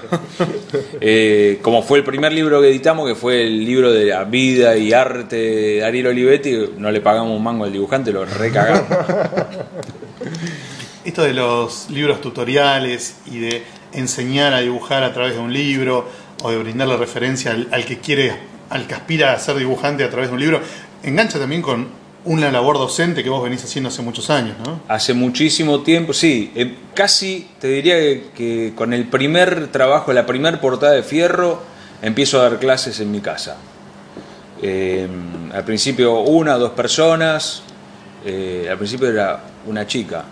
[1.02, 4.78] Eh, como fue el primer libro que editamos, que fue el libro de la vida
[4.78, 8.84] y arte de Ariel Olivetti, no le pagamos un mango al dibujante, lo recagamos.
[11.06, 13.64] Esto de los libros tutoriales y de
[13.94, 16.08] enseñar a dibujar a través de un libro
[16.44, 18.34] o de brindarle referencia al que quiere,
[18.70, 20.62] al que aspira a ser dibujante a través de un libro,
[21.04, 21.88] engancha también con
[22.26, 24.82] una labor docente que vos venís haciendo hace muchos años, ¿no?
[24.88, 30.26] Hace muchísimo tiempo, sí, eh, casi te diría que, que con el primer trabajo, la
[30.26, 31.62] primer portada de Fierro,
[32.02, 33.58] empiezo a dar clases en mi casa.
[34.62, 35.08] Eh,
[35.54, 37.64] al principio una o dos personas,
[38.26, 40.26] eh, al principio era una chica.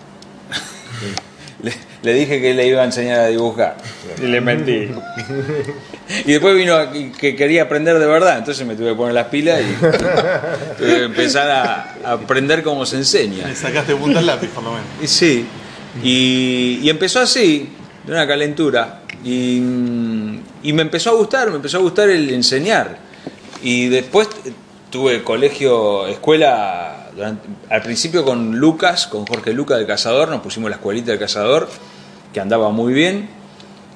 [2.04, 3.78] le dije que le iba a enseñar a dibujar
[4.22, 4.90] y le mentí.
[6.26, 6.78] Y después vino
[7.20, 9.74] que quería aprender de verdad, entonces me tuve que poner las pilas y
[10.78, 13.48] tuve que empezar a, a aprender cómo se enseña.
[13.48, 14.86] Le sacaste punta al lápiz, por lo menos.
[15.02, 15.46] Y Sí,
[16.04, 17.70] y, y empezó así,
[18.06, 19.58] de una calentura, y,
[20.64, 23.00] y me empezó a gustar, me empezó a gustar el enseñar.
[23.62, 24.30] Y después
[24.90, 27.07] tuve colegio, escuela,
[27.70, 31.68] al principio con Lucas, con Jorge Lucas del Cazador, nos pusimos la escuelita del Cazador,
[32.34, 33.30] que andaba muy bien,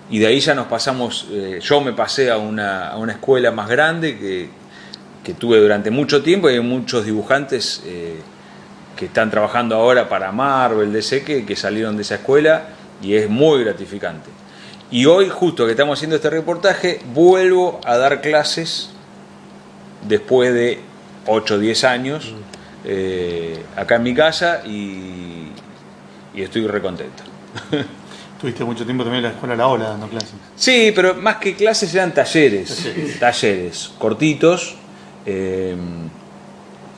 [0.09, 3.51] y de ahí ya nos pasamos, eh, yo me pasé a una, a una escuela
[3.51, 4.49] más grande que,
[5.23, 8.17] que tuve durante mucho tiempo y hay muchos dibujantes eh,
[8.95, 12.69] que están trabajando ahora para Marvel, DC, que, que salieron de esa escuela
[13.01, 14.29] y es muy gratificante.
[14.89, 18.89] Y hoy, justo que estamos haciendo este reportaje, vuelvo a dar clases
[20.07, 20.81] después de
[21.27, 22.33] 8 o 10 años
[22.85, 25.47] eh, acá en mi casa y,
[26.33, 27.23] y estoy recontento.
[28.41, 30.31] Tuviste mucho tiempo también en la escuela La Ola dando clases.
[30.55, 32.87] Sí, pero más que clases eran talleres.
[33.19, 34.75] Talleres, cortitos.
[35.25, 35.75] eh,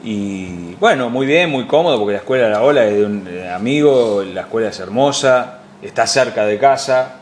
[0.06, 3.50] y bueno, muy bien, muy cómodo, porque la escuela La Ola es de un eh,
[3.50, 7.16] amigo, la escuela es hermosa, está cerca de casa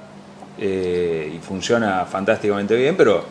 [0.58, 3.24] eh, y funciona fantásticamente bien, pero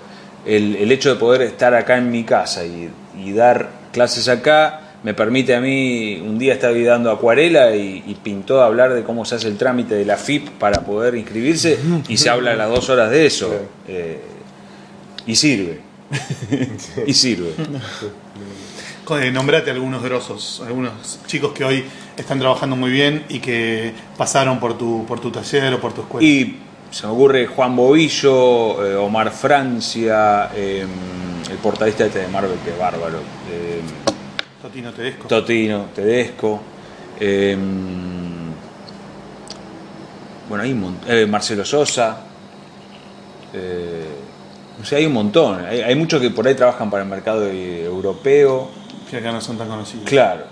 [0.46, 4.89] el, el hecho de poder estar acá en mi casa y, y dar clases acá
[5.02, 9.02] me permite a mí, un día estaba dando acuarela y, y pintó a hablar de
[9.02, 11.78] cómo se hace el trámite de la FIP para poder inscribirse
[12.08, 13.50] y se habla a las dos horas de eso.
[13.88, 14.20] Eh,
[15.26, 15.80] y sirve.
[17.06, 17.54] y sirve.
[19.18, 21.84] Eh, nombrate algunos grosos, algunos chicos que hoy
[22.16, 26.02] están trabajando muy bien y que pasaron por tu, por tu taller o por tu
[26.02, 26.26] escuela.
[26.26, 26.58] Y
[26.90, 30.86] se me ocurre Juan Bobillo, eh, Omar Francia, eh,
[31.50, 33.18] el portadista este de Marvel, que es bárbaro.
[34.62, 35.28] Totino Tedesco.
[35.28, 36.60] Totino, Tedesco.
[37.18, 37.56] eh,
[40.48, 42.18] bueno, hay un eh, Marcelo Sosa.
[43.54, 44.06] eh,
[44.80, 45.64] o sea, hay un montón.
[45.64, 48.68] Hay, hay muchos que por ahí trabajan para el mercado europeo.
[49.10, 50.04] que acá no son tan conocidos.
[50.08, 50.44] Claro.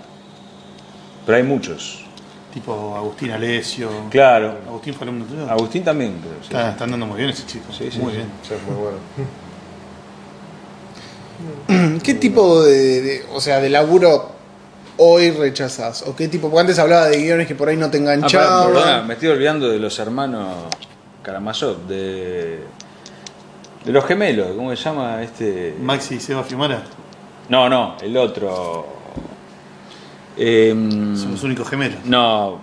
[1.25, 2.05] Pero hay muchos.
[2.53, 3.89] Tipo Agustín Alesio.
[4.09, 4.57] Claro.
[4.67, 5.49] Agustín fue alumno tuyo.
[5.49, 6.33] Agustín también, creo.
[6.41, 6.47] sí.
[6.47, 7.65] Está, está andando muy bien ese chico.
[7.71, 8.17] Sí, sí, muy sí.
[8.17, 8.29] bien.
[8.43, 8.97] Sí, muy bueno.
[12.03, 14.31] ¿Qué tipo de, de- o sea, de laburo
[14.97, 16.03] hoy rechazás?
[16.03, 16.49] ¿O qué tipo?
[16.49, 18.73] Porque antes hablaba de guiones que por ahí no te Ah, perdón, enganchaban.
[18.73, 20.55] perdona, me estoy olvidando de los hermanos
[21.23, 22.59] Karamazov, de,
[23.85, 25.75] de los gemelos, ¿cómo se llama este?
[25.81, 26.83] Maxi y Seba Fiumara
[27.49, 28.97] No, no, el otro.
[30.37, 31.99] Em, son los únicos gemelos.
[32.05, 32.59] no,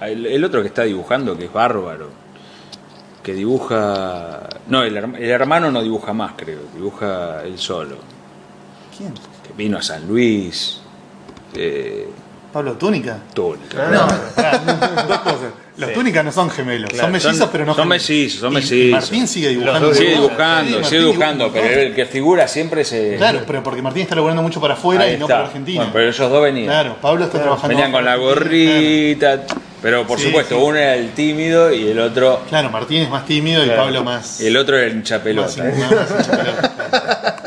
[0.00, 2.08] el, el otro que está dibujando, que es bárbaro,
[3.28, 4.40] que dibuja...
[4.68, 7.96] No, el, herma- el hermano no dibuja más, creo, dibuja él solo.
[8.96, 9.12] ¿Quién?
[9.12, 10.80] Que vino a San Luis.
[11.54, 12.08] Eh,
[12.50, 13.18] ¿Pablo Túnica?
[13.34, 13.86] Túnica.
[13.90, 14.06] No,
[15.06, 15.52] dos cosas.
[15.76, 18.08] Los Túnicas no son gemelos, son mellizos, Son- pero no son gemelos.
[18.08, 18.90] mellizos, son Y mellizos.
[19.02, 19.92] Martín sigue dibujando.
[19.94, 20.28] Sigue dibuja,
[20.62, 23.16] dibujando, Sí, sigue dibujando, dibuja pero el que figura siempre se...
[23.18, 25.34] Claro, pero porque Martín está laburando mucho para afuera Ahí y no está.
[25.36, 25.80] para Argentina.
[25.80, 26.66] Bueno, pero ellos dos venían.
[26.66, 27.68] Claro, Pablo está trabajando.
[27.68, 29.44] Venían con la gorrita,
[29.82, 30.60] pero por Sí, supuesto, sí.
[30.62, 34.40] uno era el tímido y el otro Claro, Martín es más tímido y Pablo más.
[34.40, 35.46] y el otro era el más, hinchapelota.
[35.48, 36.74] más hincha pelota,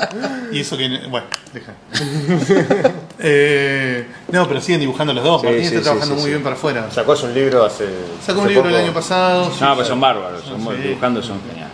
[0.10, 0.28] claro.
[0.52, 0.90] Y eso que.
[1.10, 1.74] Bueno, deja.
[3.24, 5.42] Eh, no, pero siguen dibujando los dos.
[5.42, 6.30] Sí, Martín sí, está trabajando sí, muy sí.
[6.32, 6.88] bien para afuera.
[6.92, 7.86] Sacó un libro hace.
[8.26, 9.46] Sacó un hace libro el año pasado.
[9.52, 10.82] sí, No, pues son bárbaros, son Sí.
[10.82, 11.72] dibujando son geniales.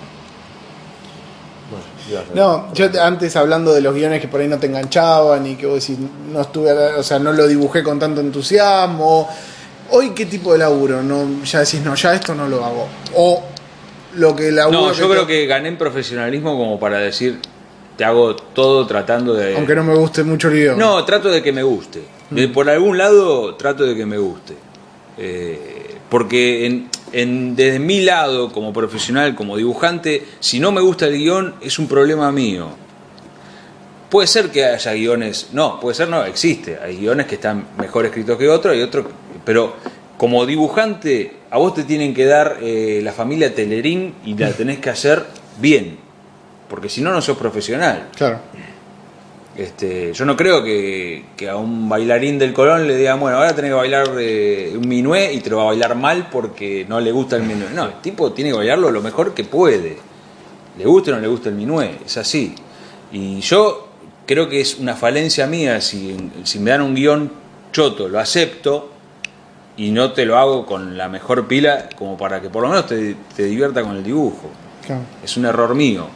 [2.33, 5.55] No, yo te- antes hablando de los guiones que por ahí no te enganchaban y
[5.55, 5.97] que vos decís,
[6.31, 9.29] no estuve, o sea, no lo dibujé con tanto entusiasmo.
[9.89, 11.01] Hoy, ¿qué tipo de laburo?
[11.03, 12.87] No, ya decís, no, ya esto no lo hago.
[13.15, 13.43] O
[14.15, 14.81] lo que laburo.
[14.87, 17.39] No, yo creo que gané en profesionalismo como para decir,
[17.95, 19.55] te hago todo tratando de...
[19.55, 20.77] Aunque no me guste mucho el guion.
[20.77, 22.01] No, trato de que me guste.
[22.29, 24.53] De- por algún lado trato de que me guste.
[25.17, 31.07] Eh, porque en, en- desde mi lado, como profesional, como dibujante, si no me gusta
[31.07, 32.67] el guion, es un problema mío.
[34.09, 36.79] Puede ser que haya guiones, no, puede ser no, existe.
[36.81, 39.05] Hay guiones que están mejor escritos que otros y otros,
[39.43, 39.75] pero
[40.17, 44.79] como dibujante, a vos te tienen que dar eh, la familia Telerín y la tenés
[44.79, 45.25] que hacer
[45.59, 45.97] bien.
[46.69, 48.09] Porque si no, no sos profesional.
[48.15, 48.39] Claro.
[49.55, 53.55] Este, yo no creo que, que a un bailarín del Colón le digan, bueno, ahora
[53.55, 56.99] tenés que bailar eh, un minué y te lo va a bailar mal porque no
[56.99, 57.67] le gusta el minué.
[57.73, 59.97] No, el tipo tiene que bailarlo lo mejor que puede.
[60.77, 62.53] Le guste o no le guste el minué, es así.
[63.11, 63.86] Y yo
[64.27, 67.31] creo que es una falencia mía, si, si me dan un guion
[67.71, 68.91] choto, lo acepto
[69.77, 72.85] y no te lo hago con la mejor pila como para que por lo menos
[72.87, 74.49] te, te divierta con el dibujo
[74.85, 75.01] claro.
[75.23, 76.07] es un error mío.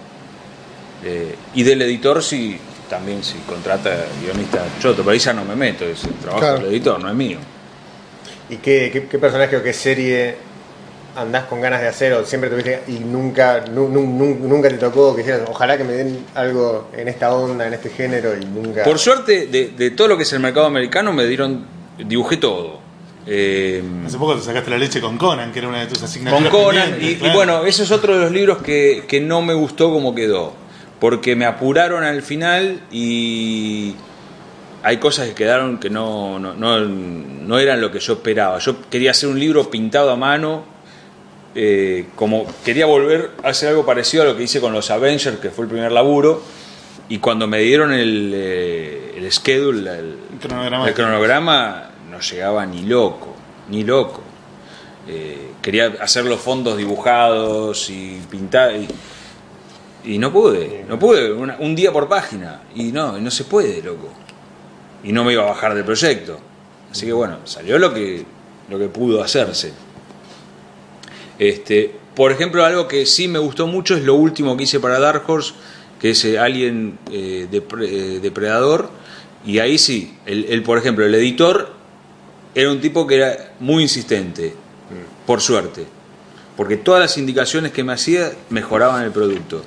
[1.04, 2.60] Eh, y del editor si
[2.90, 3.90] también si contrata
[4.22, 6.58] guionista choto, pero ahí ya no me meto, es el trabajo Claro.
[6.60, 7.38] del editor, no es mío.
[8.50, 10.36] ¿Y qué, qué, qué personaje o qué serie
[11.16, 14.78] andás con ganas de hacer o siempre tuviste y nunca, nu- nu- nu- nunca te
[14.78, 18.46] tocó que dijeras, ojalá que me den algo en esta onda, en este género y
[18.46, 18.84] nunca...
[18.84, 21.66] Por suerte, de, de todo lo que es el mercado americano me dieron,
[21.98, 22.80] dibujé todo.
[23.28, 26.06] Eh, Hace poco te sacaste la leche con Conan, que era una de tus con
[26.08, 26.50] asignaturas.
[26.50, 30.16] Conan, y, bueno, ese es otro de los libros que, que no me gustó como
[30.16, 30.54] quedó,
[31.00, 33.96] porque me apuraron al final y
[34.82, 38.58] hay cosas que quedaron que no, no, no, no eran lo que yo esperaba.
[38.58, 40.64] Yo quería hacer un libro pintado a mano,
[41.56, 45.40] eh, como quería volver a hacer algo parecido a lo que hice con los Avengers,
[45.40, 46.42] que fue el primer laburo,
[47.10, 50.88] y cuando me dieron el, eh, el schedule, el, cronograma.
[50.88, 53.36] el cronograma, no llegaba ni loco,
[53.70, 54.22] ni loco.
[55.08, 58.88] Eh, quería hacer los fondos dibujados y pintar y,
[60.06, 63.82] y no pude, no pude, una- un día por página y no, no se puede,
[63.82, 64.10] loco.
[65.04, 66.40] Y no me iba a bajar del proyecto.
[66.92, 68.24] Así que bueno, salió lo que
[68.70, 69.74] lo que pudo hacerse.
[71.42, 75.00] Este, por ejemplo, algo que sí me gustó mucho es lo último que hice para
[75.00, 75.54] Dark Horse,
[76.00, 78.92] que es eh, Alien eh, Depre- eh, Depredador.
[79.44, 81.74] Y ahí sí, el, el, por ejemplo, el editor
[82.54, 84.54] era un tipo que era muy insistente,
[85.26, 85.86] por suerte.
[86.56, 89.64] Porque todas las indicaciones que me hacía mejoraban el producto.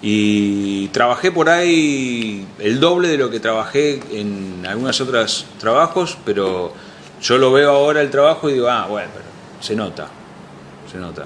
[0.00, 6.72] Y trabajé por ahí el doble de lo que trabajé en algunos otros trabajos, pero
[7.20, 9.26] yo lo veo ahora el trabajo y digo, ah, bueno, pero
[9.60, 10.08] se nota,
[10.90, 11.24] se nota.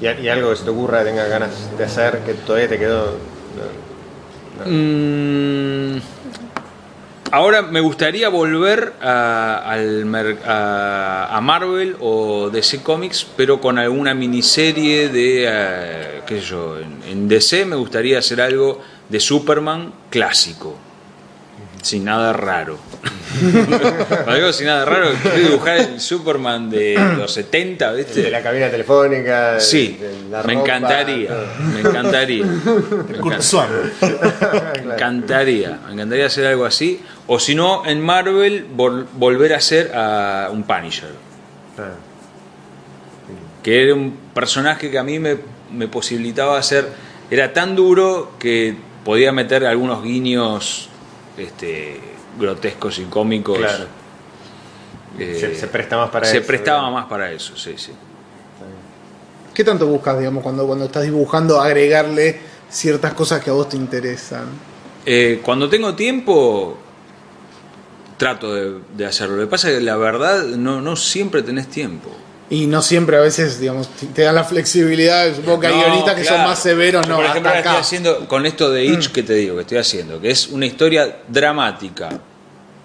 [0.00, 3.16] ¿Y, y algo que se te ocurra, tengas ganas de hacer, que todavía te quedó...
[3.56, 3.90] no?
[4.66, 6.00] Mm,
[7.30, 14.14] ahora me gustaría volver a, al a, a Marvel o DC Comics, pero con alguna
[14.14, 19.92] miniserie de, eh, qué sé yo, en, en DC me gustaría hacer algo de Superman
[20.10, 20.76] clásico,
[21.82, 22.78] sin nada raro.
[24.34, 28.22] Digo sin nada raro, quiero dibujar el Superman de los 70, ¿viste?
[28.22, 31.30] De la cabina telefónica, de- Sí, de la me ropa, encantaría,
[31.74, 32.44] me encantaría.
[32.44, 33.16] Me
[34.92, 37.00] encantaría, me encantaría hacer algo así.
[37.26, 41.10] O si no, en Marvel, vol- volver a hacer a un Punisher.
[41.76, 41.94] Claro.
[43.62, 45.36] Que era un personaje que a mí me,
[45.72, 46.88] me posibilitaba hacer.
[47.30, 48.74] Era tan duro que
[49.04, 50.88] podía meter algunos guiños
[51.36, 52.00] este,
[52.38, 53.58] grotescos y cómicos.
[53.58, 53.84] Claro.
[55.18, 57.00] Eh, Se- se presta más para se eso, prestaba digamos.
[57.00, 57.92] más para eso, sí, sí.
[59.52, 62.38] ¿Qué tanto buscas, digamos, cuando, cuando estás dibujando, agregarle
[62.70, 64.44] ciertas cosas que a vos te interesan?
[65.04, 66.78] Eh, cuando tengo tiempo,
[68.16, 69.36] trato de, de hacerlo.
[69.36, 72.10] Lo que pasa es que la verdad no, no siempre tenés tiempo.
[72.50, 75.32] Y no siempre a veces, digamos, te- dan la flexibilidad.
[75.34, 77.78] Supongo que hay No, guionistas que son más severos, no, Por ejemplo, hasta estoy acá.
[77.78, 77.80] Mm.
[77.82, 81.18] haciendo con esto de Itch que te digo, que estoy haciendo, que es una historia
[81.28, 82.08] dramática,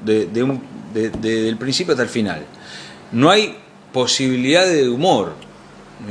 [0.04, 0.62] de, de un-
[0.94, 2.46] de- de- del principio hasta el final.
[3.12, 3.58] No hay
[3.92, 5.34] posibilidad de humor.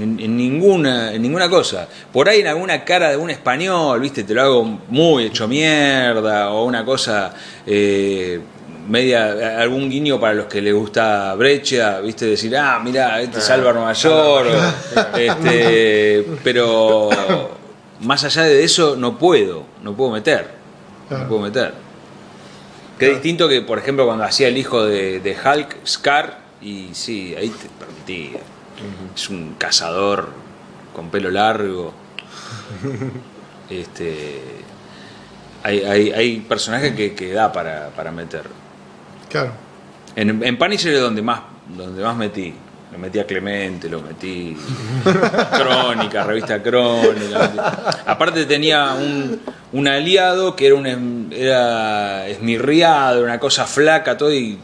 [0.01, 4.25] En, en ninguna en ninguna cosa por ahí en alguna cara de un español viste
[4.25, 7.35] te lo hago muy hecho mierda o una cosa
[7.67, 8.41] eh,
[8.89, 13.73] media algún guiño para los que les gusta Brecha viste decir ah mira este salva
[13.73, 17.09] Nueva York o, este, pero
[18.01, 20.65] más allá de eso no puedo no puedo meter
[21.11, 21.75] no puedo meter.
[22.99, 27.35] Qué distinto que, por ejemplo, cuando hacía el hijo de, de Hulk, Scar, y sí,
[27.37, 28.41] ahí te permitía.
[29.15, 30.29] Es un cazador
[30.95, 31.93] con pelo largo.
[33.71, 34.41] este
[35.63, 38.45] hay, hay, hay personajes que, que da para, para meter.
[39.35, 39.51] Claro.
[40.15, 41.41] En, en Punisher es donde más,
[41.77, 42.55] donde más metí.
[42.93, 44.57] Lo metí a Clemente, lo metí
[45.59, 48.05] Crónica, revista Crónica.
[48.07, 49.41] Aparte tenía un,
[49.73, 54.57] un aliado que era un era esmirriado, una cosa flaca, todo y,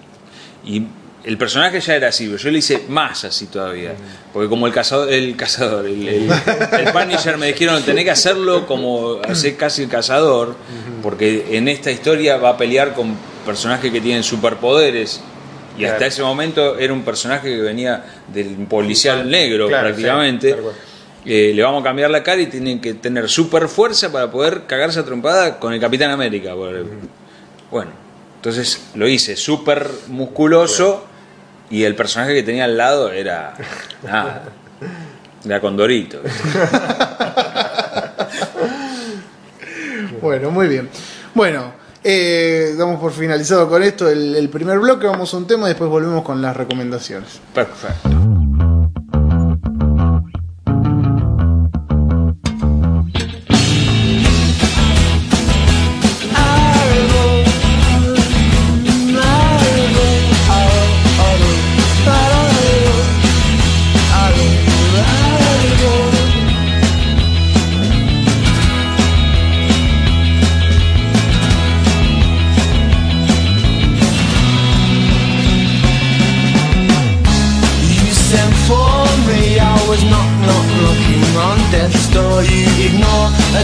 [0.64, 0.86] y
[1.24, 3.94] el personaje ya era así, pero yo le hice más así todavía.
[4.32, 8.68] Porque como el cazador, el cazador, el, el, el Punisher me dijeron tenés que hacerlo
[8.68, 10.54] como hacer casi el cazador,
[11.02, 15.20] porque en esta historia va a pelear con personajes que tienen superpoderes.
[15.78, 20.56] Y hasta ese momento era un personaje que venía del policial negro Claro, prácticamente.
[21.24, 24.64] Eh, le vamos a cambiar la cara y tienen que tener super fuerza para poder
[24.66, 26.54] cagarse a trompada con el Capitán América.
[27.70, 27.90] Bueno,
[28.36, 31.06] entonces lo hice súper musculoso
[31.70, 33.54] y el personaje que tenía al lado era.
[34.02, 34.44] Nada.
[35.44, 36.20] Era Condorito.
[40.20, 40.88] Bueno, muy bien.
[41.34, 41.72] Bueno,
[42.02, 45.06] eh, damos por finalizado con esto el, el primer bloque.
[45.06, 47.40] Vamos a un tema y después volvemos con las recomendaciones.
[47.54, 48.39] Perfecto.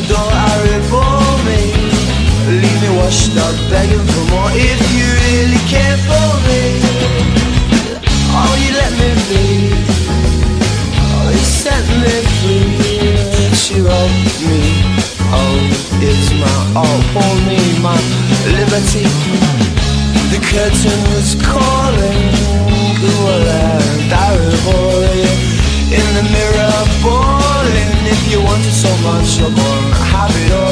[0.08, 1.60] Door I for me.
[2.60, 4.50] Leave me washed up, begging for more.
[4.52, 6.62] If you really care for me,
[8.34, 9.44] oh, you let me be.
[11.02, 13.54] Oh, you set me free.
[13.54, 14.16] She wrote
[14.46, 14.58] me.
[15.38, 15.56] Oh,
[16.02, 17.98] it's my all for me, my
[18.58, 19.06] liberty.
[20.32, 22.56] The curtain was calling
[22.98, 23.78] Guala,
[24.10, 24.95] diary boy In
[29.06, 30.65] much upon habit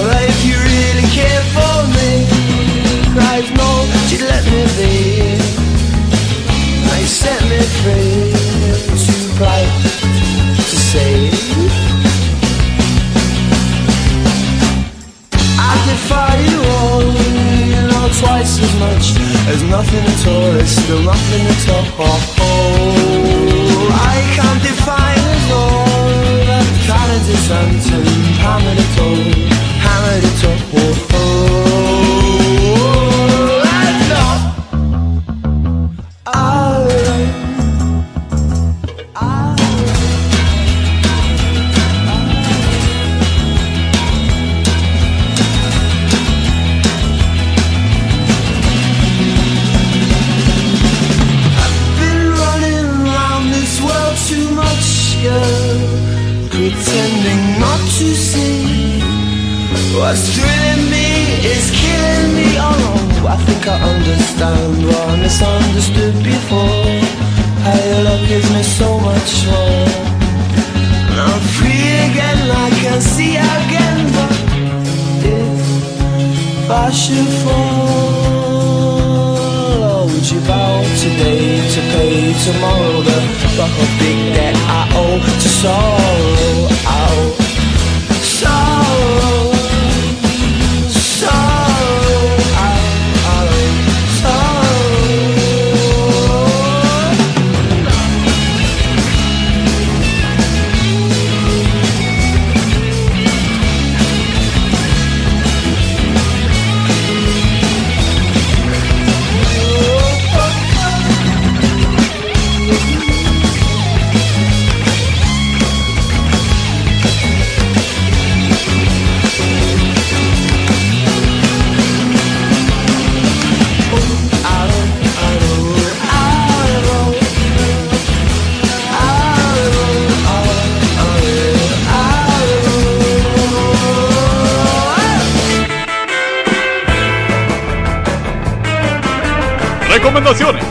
[140.04, 140.62] recomendaciones.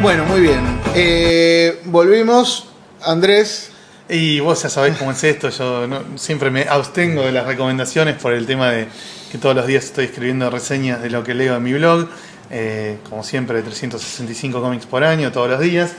[0.00, 0.60] Bueno, muy bien.
[0.94, 2.66] Eh, volvimos.
[3.04, 3.70] Andrés,
[4.10, 8.16] Y vos ya sabés cómo es esto, yo no- siempre me abstengo de las recomendaciones
[8.16, 8.88] por el tema de
[9.30, 12.08] que todos los días estoy escribiendo reseñas de lo que leo en mi blog,
[12.50, 15.92] eh, como siempre 365 cómics por año, todos los días.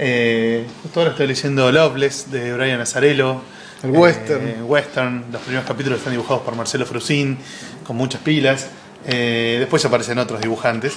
[0.00, 3.40] Eh, justo ahora estoy leyendo Loveless de Brian Azarello.
[3.84, 4.48] El western.
[4.48, 7.38] Eh, western, los primeros capítulos están dibujados por Marcelo Frusín,
[7.86, 8.66] con muchas pilas.
[9.06, 10.94] Eh, después aparecen otros dibujantes.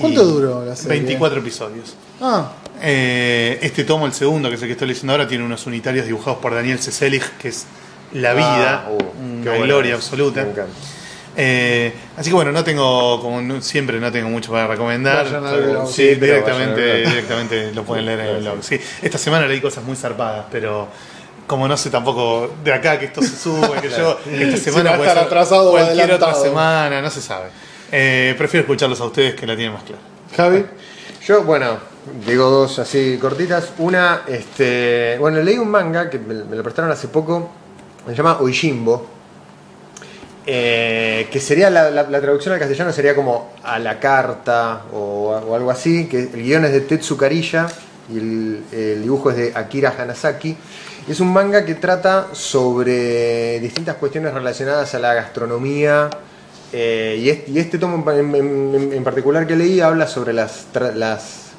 [0.00, 0.98] ¿Cuánto duró la serie?
[1.00, 1.96] 24 episodios.
[2.20, 2.52] ah,
[2.82, 6.06] Eh, este tomo, el segundo, que es el que estoy leyendo ahora, tiene unos unitarios
[6.06, 7.66] dibujados por Daniel Ceselig, que es
[8.14, 9.96] la vida, Ah, uh, una gloria es.
[9.96, 10.42] absoluta.
[10.44, 10.72] Me encanta.
[11.36, 15.28] Eh, así que bueno, no tengo, como no- siempre, no tengo mucho para recomendar.
[15.28, 15.88] Blog.
[15.88, 18.58] sí, Sí, directamente, directamente lo pueden leer en el blog.
[18.62, 20.88] Sí, esta semana leí cosas muy zarpadas, pero
[21.50, 25.08] como no sé tampoco de acá que esto se sube, que yo, esta semana puede
[25.08, 26.44] estar ser atrasado o cualquier otra adelantado.
[26.44, 27.48] semana, no se sabe.
[27.90, 30.00] Eh, prefiero escucharlos a ustedes que la tienen más clara.
[30.36, 30.64] Javi.
[31.26, 31.76] Yo, bueno,
[32.24, 33.70] digo dos así cortitas.
[33.78, 37.50] Una, este, bueno, leí un manga que me, me lo prestaron hace poco,
[38.06, 39.08] se llama Oishimbo,
[40.46, 45.30] eh, que sería la, la- la traducción al castellano sería como a la carta o,
[45.48, 47.66] o algo así, que el guion es de Tetsu Karilla
[48.08, 50.56] y el, el dibujo es de Akira Hanasaki.
[51.08, 56.08] Es un manga que trata sobre distintas cuestiones relacionadas a la gastronomía,
[56.72, 60.66] eh, y, este, y este tomo en, particular que leí habla sobre las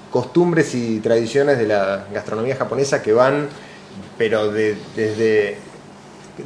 [0.09, 3.47] costumbres y tradiciones de la gastronomía japonesa que van,
[4.17, 5.57] pero de- desde,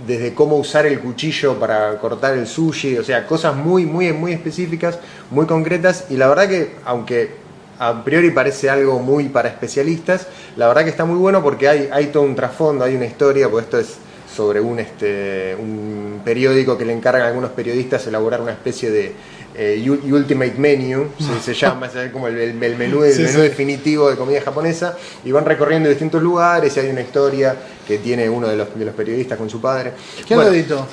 [0.07, 4.31] desde cómo usar el cuchillo para cortar el sushi, o sea, cosas muy, muy, muy
[4.33, 4.97] específicas,
[5.29, 7.44] muy concretas, y la verdad que, aunque
[7.79, 11.89] a priori parece algo muy para especialistas, la verdad que está muy bueno porque hay,
[11.91, 13.95] hay todo un trasfondo, hay una historia, pues esto es
[14.35, 19.13] sobre un, este, un periódico que le encargan a algunos periodistas elaborar una especie de
[19.57, 23.35] eh, Ultimate Menu, se, se llama, es como el, el- el menú, el Sí, menú
[23.37, 23.41] sí.
[23.43, 27.55] definitivo de comida japonesa, y van recorriendo distintos lugares y hay una historia
[27.87, 29.93] que tiene uno de los, de los periodistas con su padre.
[30.27, 30.85] ¿Quién Bueno, lo editó?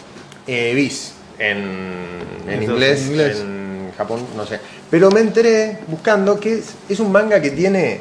[0.46, 3.40] eh, bis en, inglés, en inglés.
[3.40, 3.61] en
[3.96, 4.60] Japón, no sé.
[4.90, 8.00] Pero me enteré buscando que es, es un manga que tiene,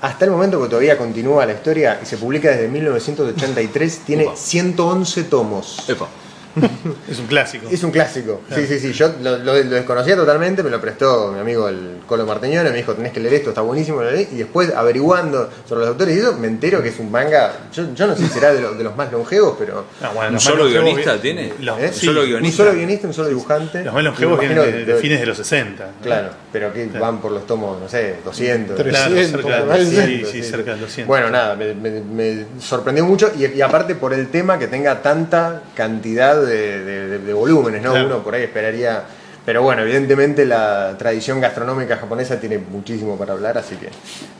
[0.00, 4.36] hasta el momento que todavía continúa la historia y se publica desde 1983, tiene Upa.
[4.36, 5.88] 111 tomos.
[5.88, 6.08] Epa.
[7.08, 7.66] Es un clásico.
[7.70, 8.40] Es un clásico.
[8.54, 8.92] Sí, sí, sí.
[8.92, 12.76] Yo lo, lo- lo desconocía totalmente, me lo prestó mi amigo el Colo Marteñone, me
[12.76, 14.28] dijo, tenés que leer esto, está buenísimo, lo leí.
[14.32, 17.94] Y después, averiguando sobre los autores y eso, me entero que es un manga, yo,
[17.94, 19.84] yo no sé si será de, lo- de los más longevos, pero...
[20.02, 21.52] Ah, bueno, ¿Un solo guionista tiene?
[21.60, 21.86] Los, ¿eh?
[21.88, 22.56] ¿Un sí, solo Un guionista?
[22.64, 23.84] solo guionista, un solo dibujante.
[23.84, 25.84] los más longevos vienen de, que- de fines de los 60.
[25.84, 25.90] ¿no?
[26.02, 28.76] Claro, pero que van por los tomos, no sé, 200.
[28.76, 29.86] Tres- Claro, 300, cerca de- por ahí.
[29.86, 31.06] sí, sí, cerca de 200.
[31.06, 35.00] Bueno, nada, me, me- me sorprendió mucho y, y aparte por el tema que tenga
[35.02, 37.90] tanta cantidad de, de- de- de volúmenes, ¿no?
[37.92, 38.06] Claro.
[38.06, 39.02] Uno por ahí esperaría.
[39.44, 43.88] Pero bueno, evidentemente la tradición gastronómica japonesa tiene muchísimo para hablar, así que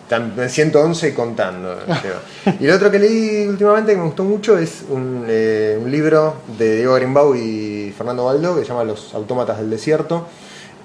[0.05, 1.77] están 111 y contando.
[2.03, 2.55] creo.
[2.61, 6.37] y lo otro que leí últimamente que me gustó mucho es un, eh, un libro
[6.57, 10.29] de Diego Grimbau y Fernando Baldo que se llama Los Autómatas del Desierto.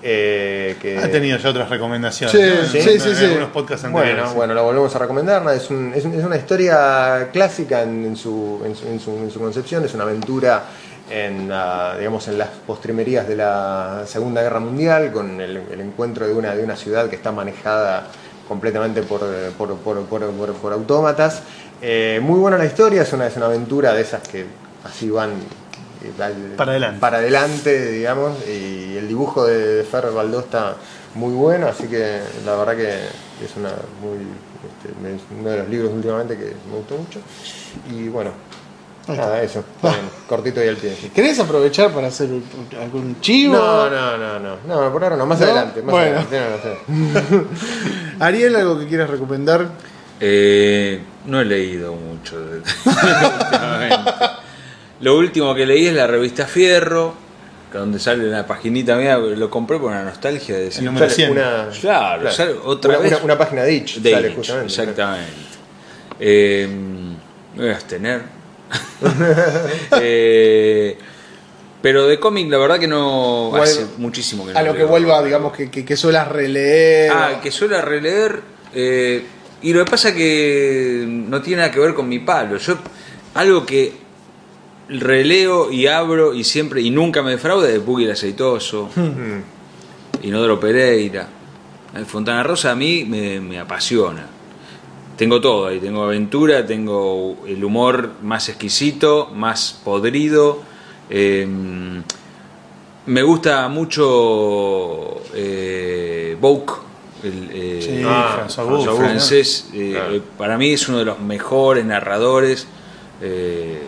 [0.01, 2.32] eh, que Ha tenido ya otras recomendaciones.
[2.32, 2.65] Sí, ¿no?
[2.84, 3.26] sí, En- sí, en sí.
[3.26, 4.15] algunos podcasts anteriores.
[4.15, 4.36] Bueno, sí.
[4.36, 5.43] bueno, lo volvemos a recomendar.
[5.55, 9.11] Es, un- es un- es una historia clásica en, en su, en, su, en su-
[9.18, 9.86] en su concepción.
[9.86, 10.63] Es una aventura
[11.10, 16.28] en, ah, digamos, en las postrimerías de la Segunda Guerra Mundial, con el, el encuentro
[16.28, 18.08] de una, de una ciudad que está manejada
[18.47, 19.22] completamente por,
[19.58, 21.41] por, por- por- por- por autómatas.
[21.82, 24.45] Eh, muy buena la historia, es una, es una aventura de esas que
[24.84, 26.99] así van eh, al- Para adelante.
[26.99, 30.76] para adelante, digamos, y el dibujo de Ferrer Baldó está
[31.16, 32.89] muy bueno, así que la verdad que
[33.43, 33.70] es una
[34.01, 34.18] muy
[34.68, 34.93] este,
[35.39, 37.20] uno de los libros últimamente que me gustó mucho.
[37.91, 38.32] Y bueno,
[39.08, 39.95] nada, eso, bien,
[40.28, 40.95] cortito y al pie.
[41.14, 42.43] ¿Querés aprovechar para hacer un-
[42.82, 43.55] algún chivo?
[43.55, 45.45] No, no, no, no, no, por ahora no, más ¿No?
[45.45, 46.20] adelante, más Bueno.
[46.20, 47.45] adelante, no, no sé.
[48.20, 49.68] Ariel, ¿algo que quieras recomendar?
[50.20, 54.12] Eh, no he leído mucho de- últimamente.
[55.01, 57.14] Lo último que leí es la revista Fierro,
[57.72, 61.05] que donde sale una paginita mía, lo compré por una nostalgia de decir, El número
[61.10, 61.32] Sale 100.
[61.32, 63.12] Una, Claro, sale otra una, vez.
[63.14, 64.68] una- una página de Itch, sale justamente.
[64.74, 65.32] exactamente.
[66.20, 66.68] Eh,
[67.55, 68.37] me voy a abstener.
[70.01, 70.97] Eh,
[71.82, 73.55] pero de cómic, la verdad que no.
[73.55, 77.11] Hace muchísimo que no A lo que vuelva, digamos, que, que, que suelas releer.
[77.13, 78.41] Ah, que suele releer.
[78.74, 79.24] eh,
[79.61, 82.57] y lo que pasa que no tiene nada que ver con mi palo.
[82.57, 82.78] Yo,
[83.36, 83.91] algo que
[84.89, 89.41] releo y abro y siempre y nunca me defrauda de Puggy el Aceitoso, Mm.
[90.24, 91.28] Inodoro Pereira.
[91.95, 94.28] El Fontana Rosa a mí me, me apasiona.
[95.18, 100.59] Tengo todo ahí, tengo aventura, tengo el humor más exquisito, más podrido.
[101.09, 101.47] eh,
[103.07, 106.74] Me gusta mucho eh, Vogue,
[107.24, 109.70] el eh, Sí, Ah, François Bouffe, François francés.
[109.74, 110.15] eh, Claro.
[110.15, 112.68] eh, para mí es uno de los mejores narradores,
[113.22, 113.82] eh,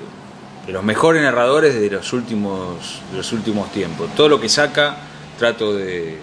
[0.65, 4.09] de los mejores narradores de los últimos, de los últimos tiempos.
[4.15, 4.97] Todo lo que saca,
[5.37, 6.17] trato de,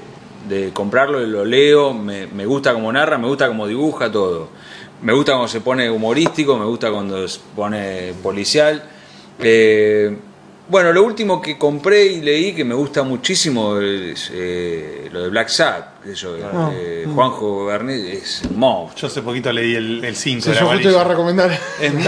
[0.48, 4.48] de comprarlo, lo leo, me, me gusta cómo narra, me gusta cómo dibuja, todo.
[5.02, 8.82] Me gusta cuando se pone humorístico, me gusta cuando se pone policial.
[9.38, 10.16] Eh,
[10.68, 15.28] bueno, lo último que compré y leí que me gusta muchísimo es eh, lo de
[15.28, 16.02] Black Sabbath.
[16.02, 16.36] que Eso,
[16.72, 19.02] eh, Juanjo Bernet es monstruo.
[19.02, 21.56] Yo hace poquito leí el 5 Si de la yo justo iba a recomendar.
[21.80, 22.04] Es muy,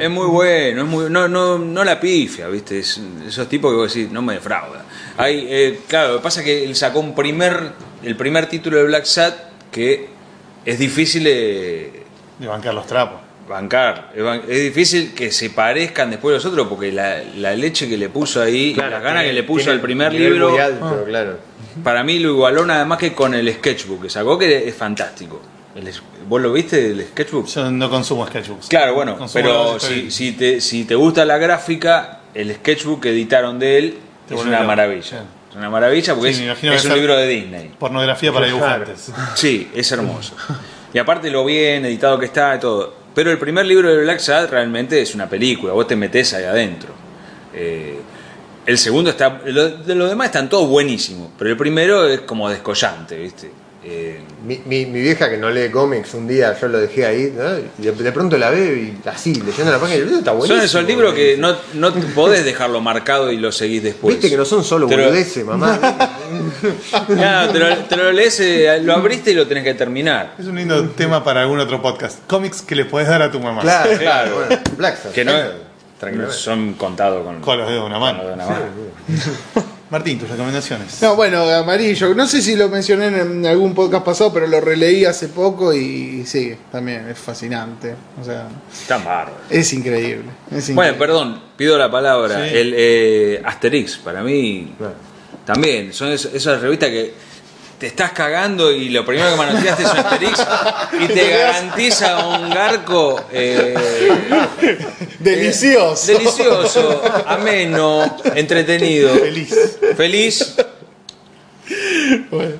[0.00, 2.78] es muy bueno, es muy, no, no, no la pifia, ¿viste?
[2.78, 4.84] Es, esos tipos que vos decís, no me defrauda.
[5.16, 7.72] Hay, eh, claro, lo que pasa es que él sacó un primer,
[8.02, 9.34] el primer título de Black Sat
[9.70, 10.10] que
[10.64, 12.04] es difícil de
[12.38, 13.20] De bancar los trapos.
[13.48, 14.12] bancar.
[14.48, 18.40] Es, difícil que se parezcan después los otros porque la, la leche que le puso
[18.40, 21.38] ahí, y las ganas que le puso al primer libro, Muy alto, claro.
[21.82, 25.40] para mí lo igualó nada más que con el sketchbook que sacó, que es fantástico.
[25.74, 25.90] El
[26.28, 27.46] ¿Vos lo viste, el sketchbook?
[27.46, 28.68] Yo no consumo sketchbooks.
[28.68, 33.10] Claro, bueno, Consumo pero si, si, te, si te gusta la gráfica, el sketchbook que
[33.10, 33.98] editaron de él
[34.28, 35.24] Te es una maravilla.
[35.52, 37.74] Es una maravilla porque Sí, es, un libro de Disney.
[37.78, 39.12] Pornografía para dibujantes.
[39.34, 40.34] Sí, es hermoso.
[40.94, 42.94] Y aparte lo bien editado que está y todo.
[43.14, 46.44] Pero el primer libro de Black Sad realmente es una película, vos te metés ahí
[46.44, 46.88] adentro.
[47.52, 48.00] Eh,
[48.64, 49.42] el segundo está.
[49.44, 53.50] Lo, de los demás están todos buenísimos, pero el primero es como descollante, ¿viste?
[53.84, 57.32] Eh, Mi, mi, mi vieja que no lee cómics, un día yo lo dejé ahí,
[57.36, 57.42] ¿no?
[57.78, 60.30] y de, de pronto la veo y así, leyendo la página, y el libro está
[60.32, 60.56] buenísimo.
[60.58, 64.14] son esos libros que no, no te podés dejarlo marcado y lo seguís después.
[64.14, 65.78] Viste que no son solo Te lo- boludeces, mamá.
[67.06, 70.34] Claro, te lo, te lo lees, eh, lo abriste y lo tenés que terminar.
[70.38, 72.18] Es un lindo tema para algún otro podcast.
[72.28, 73.62] Cómics que le podés dar a tu mamá.
[73.62, 74.30] claro, Claro.
[74.36, 74.46] claro.
[74.48, 78.18] Bueno, Black Sabbath, Que no, son contados con, Con los dedos de una con mano.
[78.28, 79.71] los dedos de una mano.
[79.92, 81.02] Martín, tus recomendaciones.
[81.02, 82.14] No, bueno, Amarillo.
[82.14, 86.24] No sé si lo mencioné en algún podcast pasado, pero lo releí hace poco y
[86.24, 87.94] sí, también es fascinante.
[88.18, 89.40] O sea, Están bárbaros.
[89.50, 90.30] es increíble.
[90.50, 90.94] es Bueno, increíble.
[90.98, 92.48] perdón, pido la palabra.
[92.48, 92.56] Sí.
[92.56, 94.94] El eh, Asterix, para mí, Claro.
[95.44, 95.92] también.
[95.92, 97.12] Son es- esas revistas que
[97.82, 100.38] te estás cagando y lo primero que manoteaste es un Asterix
[101.00, 103.74] y te garantiza un garco eh,
[105.18, 106.12] Delicioso.
[106.12, 109.54] eh, delicioso, ameno, entretenido, Feliz.
[109.96, 110.54] feliz.
[112.30, 112.52] Bueno,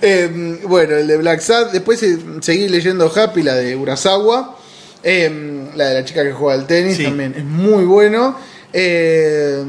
[0.00, 1.72] eh, bueno, el de Black Sad.
[1.72, 4.56] Después eh, seguí leyendo Happy, la de Urasawa.
[5.02, 7.04] Eh, la de la chica que juega al tenis Sí.
[7.04, 8.34] también es muy bueno.
[8.72, 9.62] Eh,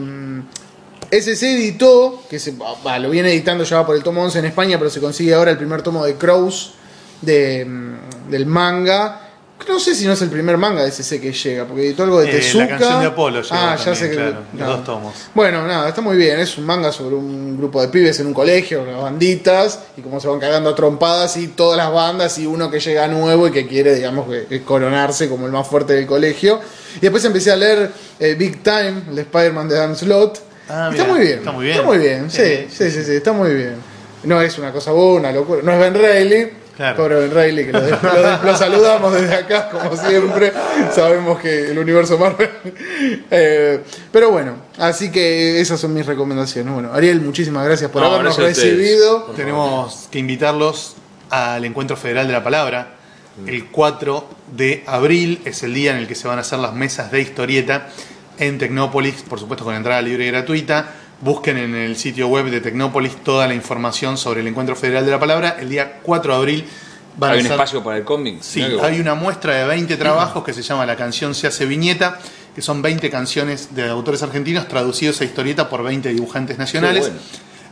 [1.11, 2.53] SC editó, que se,
[2.99, 5.57] lo viene editando ya por el tomo 11 en España, pero se consigue ahora el
[5.57, 6.73] primer tomo de Crows
[7.21, 9.27] de, mm, del manga.
[9.69, 12.19] No sé si no es el primer manga de SC que llega, porque editó algo
[12.19, 12.63] de Eh, Tezuka.
[12.63, 14.15] la canción de Apolo Ah, ya sé que.
[14.15, 14.67] claro, los no.
[14.77, 15.13] dos tomos.
[15.35, 16.39] Bueno, nada, está muy bien.
[16.39, 20.19] Es un manga sobre un grupo de pibes en un colegio, unas banditas, y cómo
[20.19, 23.51] se van cagando a trompadas y todas las bandas, y uno que llega nuevo y
[23.51, 24.25] que quiere, digamos,
[24.65, 26.59] coronarse como el más fuerte del colegio.
[26.97, 30.39] Y después empecé a leer eh, Big Time, el Spider-Man de Dan Slott.
[30.73, 31.75] Ah, está, muy bien, está muy bien.
[31.77, 33.75] Está muy bien, sí, Sí, sí, sí, sí, está muy bien.
[34.23, 35.61] No es una cosa buena, una locura.
[35.63, 36.49] No es Ben Reilly.
[36.77, 36.95] Claro.
[36.97, 40.53] Pobre Ben Reilly, que lo, de- lo de- lo saludamos desde acá, como siempre.
[40.95, 42.49] Sabemos que el universo Marvel.
[43.33, 43.81] Eh,
[44.11, 46.71] pero bueno, así que esas son mis recomendaciones.
[46.73, 48.77] Bueno, Ariel, muchísimas gracias por No, habernos gracias a ustedes.
[48.77, 49.21] recibido.
[49.35, 50.95] Tenemos que invitarlos
[51.29, 52.95] al Encuentro Federal de la Palabra.
[53.47, 56.73] El 4 de abril es el día en el que se van a hacer las
[56.73, 57.87] mesas de historieta
[58.37, 60.91] en Tecnópolis, por supuesto con entrada libre y gratuita.
[61.21, 65.11] Busquen en el sitio web de Tecnópolis toda la información sobre el Encuentro Federal de
[65.11, 65.57] la Palabra.
[65.59, 66.65] El día 4 de abril
[67.17, 68.41] van ¿Hay a un espacio para el cómic?
[68.41, 72.19] Sí, hay una muestra de 20 trabajos que se llama La canción se hace viñeta,
[72.55, 77.03] que son 20 canciones de autores argentinos traducidos a historieta por 20 dibujantes nacionales.
[77.03, 77.19] Bueno.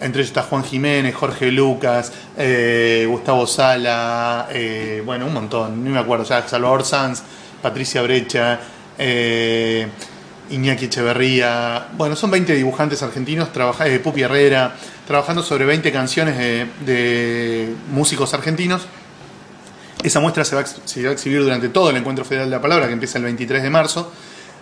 [0.02, 5.91] Entre ellos está Juan Jiménez, Jorge Lucas, eh, Gustavo Sala, eh, bueno, un montón, no
[5.91, 7.22] me acuerdo, ya Salvador Sanz,
[7.61, 8.60] Patricia Brecha,
[8.98, 9.88] eh,
[10.51, 11.88] Iñaki Echeverría.
[11.97, 14.76] Bueno, son 20 dibujantes argentinos, trabaja, eh, Pupi Herrera,
[15.07, 16.38] trabajando sobre 20 canciones
[16.85, 18.88] de, músicos argentinos.
[20.03, 22.93] Esa muestra se va, a exhibir durante todo el Encuentro Federal de la Palabra, que
[22.93, 24.11] empieza el 23 de marzo.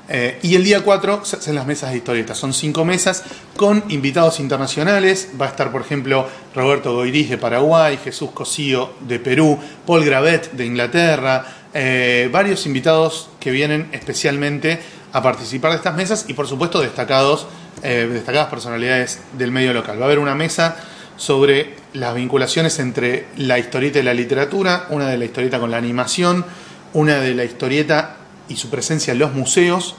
[0.09, 2.37] Eh, y el día 4 se hacen las mesas de historietas.
[2.37, 3.23] Son cinco mesas
[3.55, 5.29] con invitados internacionales.
[5.39, 10.51] Va a estar, por ejemplo, Roberto Goiriz de Paraguay, Jesús Cosío de Perú, Paul Gravet
[10.53, 11.53] de Inglaterra.
[11.73, 14.79] eh, varios invitados que vienen especialmente
[15.13, 17.47] a participar de estas mesas y, por supuesto, destacados,
[17.83, 19.99] eh, destacadas personalidades del medio local.
[19.99, 20.77] Va a haber una mesa
[21.15, 25.77] sobre las vinculaciones entre la historieta y la literatura, una de la historieta con la
[25.77, 26.45] animación,
[26.93, 28.17] una de la historieta
[28.47, 29.95] y su presencia en los museos,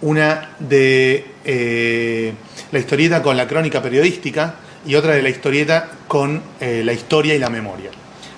[0.00, 2.32] una de eh,
[2.70, 4.54] la historieta con la crónica periodística
[4.86, 7.90] y otra de la historieta con eh, la historia y la memoria.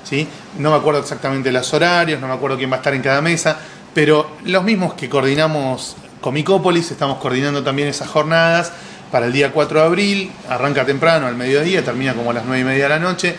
[0.05, 0.27] ¿sí?
[0.59, 3.21] No me acuerdo exactamente los horarios, no me acuerdo quién va a estar en cada
[3.21, 3.59] mesa,
[3.93, 8.73] pero los mismos que coordinamos Comicópolis, estamos coordinando también esas jornadas
[9.11, 12.61] para el día 4 de abril, arranca temprano al mediodía, termina como a las 9
[12.61, 13.35] y media de la noche,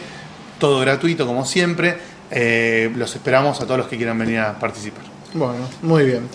[0.59, 1.97] todo gratuito como siempre,
[2.33, 5.03] Eh, los esperamos a todos los que quieran venir a participar.
[5.33, 6.29] Bueno, muy bien.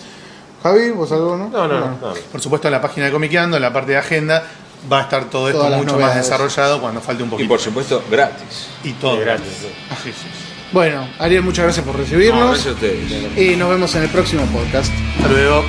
[0.61, 1.49] Javi, ¿vos algo, no?
[1.49, 1.87] No, no, no.
[1.99, 2.13] no.
[2.31, 4.43] Por supuesto en la página de Comiqueando, en la parte de agenda,
[4.91, 7.49] va a estar todo esto Todas mucho más desarrollado cuando falte un Y poquito.
[7.49, 8.67] por supuesto, gratis.
[8.83, 10.03] Y todo Sí, gratis, gratis.
[10.03, 10.11] sí.
[10.11, 10.27] Sí, sí.
[10.71, 12.49] Bueno, Ariel, muchas gracias por No, recibirnos.
[12.49, 13.35] gracias a ustedes.
[13.35, 14.91] y nos vemos en el próximo podcast.
[15.17, 15.63] Hasta luego.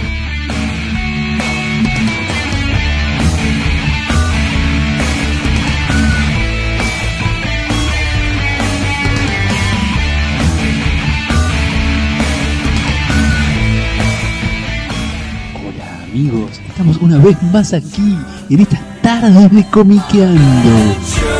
[16.69, 18.17] Estamos una vez más aquí
[18.51, 21.38] en estas tardes de comiqueando.